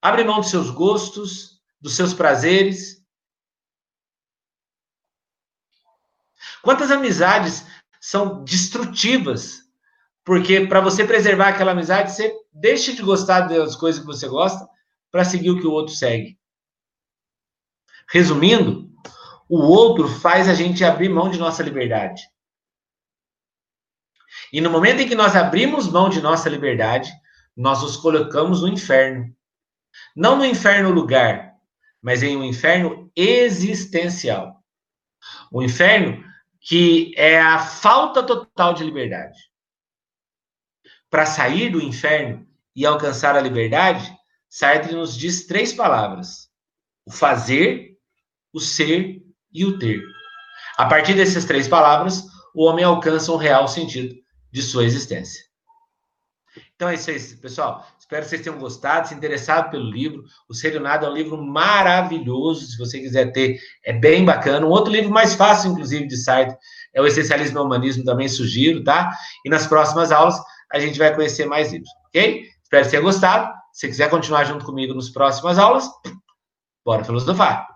Abre 0.00 0.22
mão 0.22 0.38
dos 0.38 0.50
seus 0.50 0.70
gostos, 0.70 1.60
dos 1.80 1.96
seus 1.96 2.14
prazeres. 2.14 3.04
Quantas 6.62 6.92
amizades 6.92 7.66
são 8.00 8.44
destrutivas? 8.44 9.62
Porque 10.24 10.64
para 10.68 10.80
você 10.80 11.04
preservar 11.04 11.48
aquela 11.48 11.72
amizade, 11.72 12.12
você 12.12 12.32
deixa 12.52 12.92
de 12.92 13.02
gostar 13.02 13.48
das 13.48 13.74
coisas 13.74 14.00
que 14.00 14.06
você 14.06 14.28
gosta 14.28 14.64
para 15.10 15.24
seguir 15.24 15.50
o 15.50 15.60
que 15.60 15.66
o 15.66 15.72
outro 15.72 15.92
segue. 15.92 16.40
Resumindo, 18.08 18.90
o 19.48 19.58
outro 19.58 20.08
faz 20.08 20.48
a 20.48 20.54
gente 20.54 20.84
abrir 20.84 21.08
mão 21.08 21.30
de 21.30 21.38
nossa 21.38 21.62
liberdade. 21.62 22.22
E 24.52 24.60
no 24.60 24.70
momento 24.70 25.00
em 25.00 25.08
que 25.08 25.14
nós 25.14 25.34
abrimos 25.36 25.88
mão 25.88 26.08
de 26.08 26.20
nossa 26.20 26.48
liberdade, 26.48 27.10
nós 27.56 27.82
nos 27.82 27.96
colocamos 27.96 28.62
no 28.62 28.68
inferno. 28.68 29.34
Não 30.16 30.36
no 30.36 30.44
inferno 30.44 30.90
lugar, 30.90 31.54
mas 32.00 32.22
em 32.22 32.36
um 32.36 32.44
inferno 32.44 33.10
existencial. 33.14 34.62
O 35.50 35.62
inferno 35.62 36.24
que 36.60 37.12
é 37.16 37.40
a 37.40 37.58
falta 37.58 38.22
total 38.22 38.72
de 38.72 38.84
liberdade. 38.84 39.38
Para 41.10 41.26
sair 41.26 41.70
do 41.70 41.82
inferno 41.82 42.46
e 42.74 42.86
alcançar 42.86 43.36
a 43.36 43.40
liberdade, 43.40 44.16
Sartre 44.48 44.94
nos 44.94 45.16
diz 45.16 45.46
três 45.46 45.72
palavras: 45.72 46.48
o 47.04 47.10
fazer, 47.10 47.91
o 48.52 48.60
ser 48.60 49.22
e 49.52 49.64
o 49.64 49.78
ter. 49.78 50.02
A 50.76 50.86
partir 50.86 51.14
dessas 51.14 51.44
três 51.44 51.68
palavras, 51.68 52.24
o 52.54 52.64
homem 52.64 52.84
alcança 52.84 53.32
um 53.32 53.36
real 53.36 53.66
sentido 53.68 54.14
de 54.50 54.62
sua 54.62 54.84
existência. 54.84 55.42
Então 56.74 56.88
é 56.88 56.94
isso 56.94 57.10
aí, 57.10 57.18
pessoal. 57.36 57.86
Espero 57.98 58.22
que 58.22 58.28
vocês 58.28 58.42
tenham 58.42 58.58
gostado, 58.58 59.08
se 59.08 59.14
interessado 59.14 59.70
pelo 59.70 59.90
livro. 59.90 60.24
O 60.48 60.54
Ser 60.54 60.78
Nada 60.80 61.06
é 61.06 61.10
um 61.10 61.14
livro 61.14 61.42
maravilhoso, 61.42 62.66
se 62.66 62.76
você 62.76 63.00
quiser 63.00 63.32
ter, 63.32 63.58
é 63.84 63.92
bem 63.92 64.24
bacana. 64.24 64.66
Um 64.66 64.70
outro 64.70 64.92
livro 64.92 65.10
mais 65.10 65.34
fácil, 65.34 65.70
inclusive, 65.70 66.06
de 66.06 66.16
site, 66.16 66.54
é 66.92 67.00
o 67.00 67.06
Essencialismo 67.06 67.58
e 67.58 67.62
Humanismo, 67.62 68.04
também 68.04 68.28
sugiro, 68.28 68.84
tá? 68.84 69.10
E 69.44 69.48
nas 69.48 69.66
próximas 69.66 70.12
aulas 70.12 70.38
a 70.72 70.78
gente 70.78 70.98
vai 70.98 71.14
conhecer 71.14 71.46
mais 71.46 71.72
livros, 71.72 71.90
ok? 72.08 72.46
Espero 72.62 72.84
que 72.84 72.90
tenha 72.90 73.02
gostado. 73.02 73.52
Se 73.72 73.86
quiser 73.86 74.10
continuar 74.10 74.44
junto 74.44 74.64
comigo 74.64 74.92
nas 74.92 75.08
próximas 75.08 75.58
aulas, 75.58 75.88
bora 76.84 77.04
filosofar. 77.04 77.71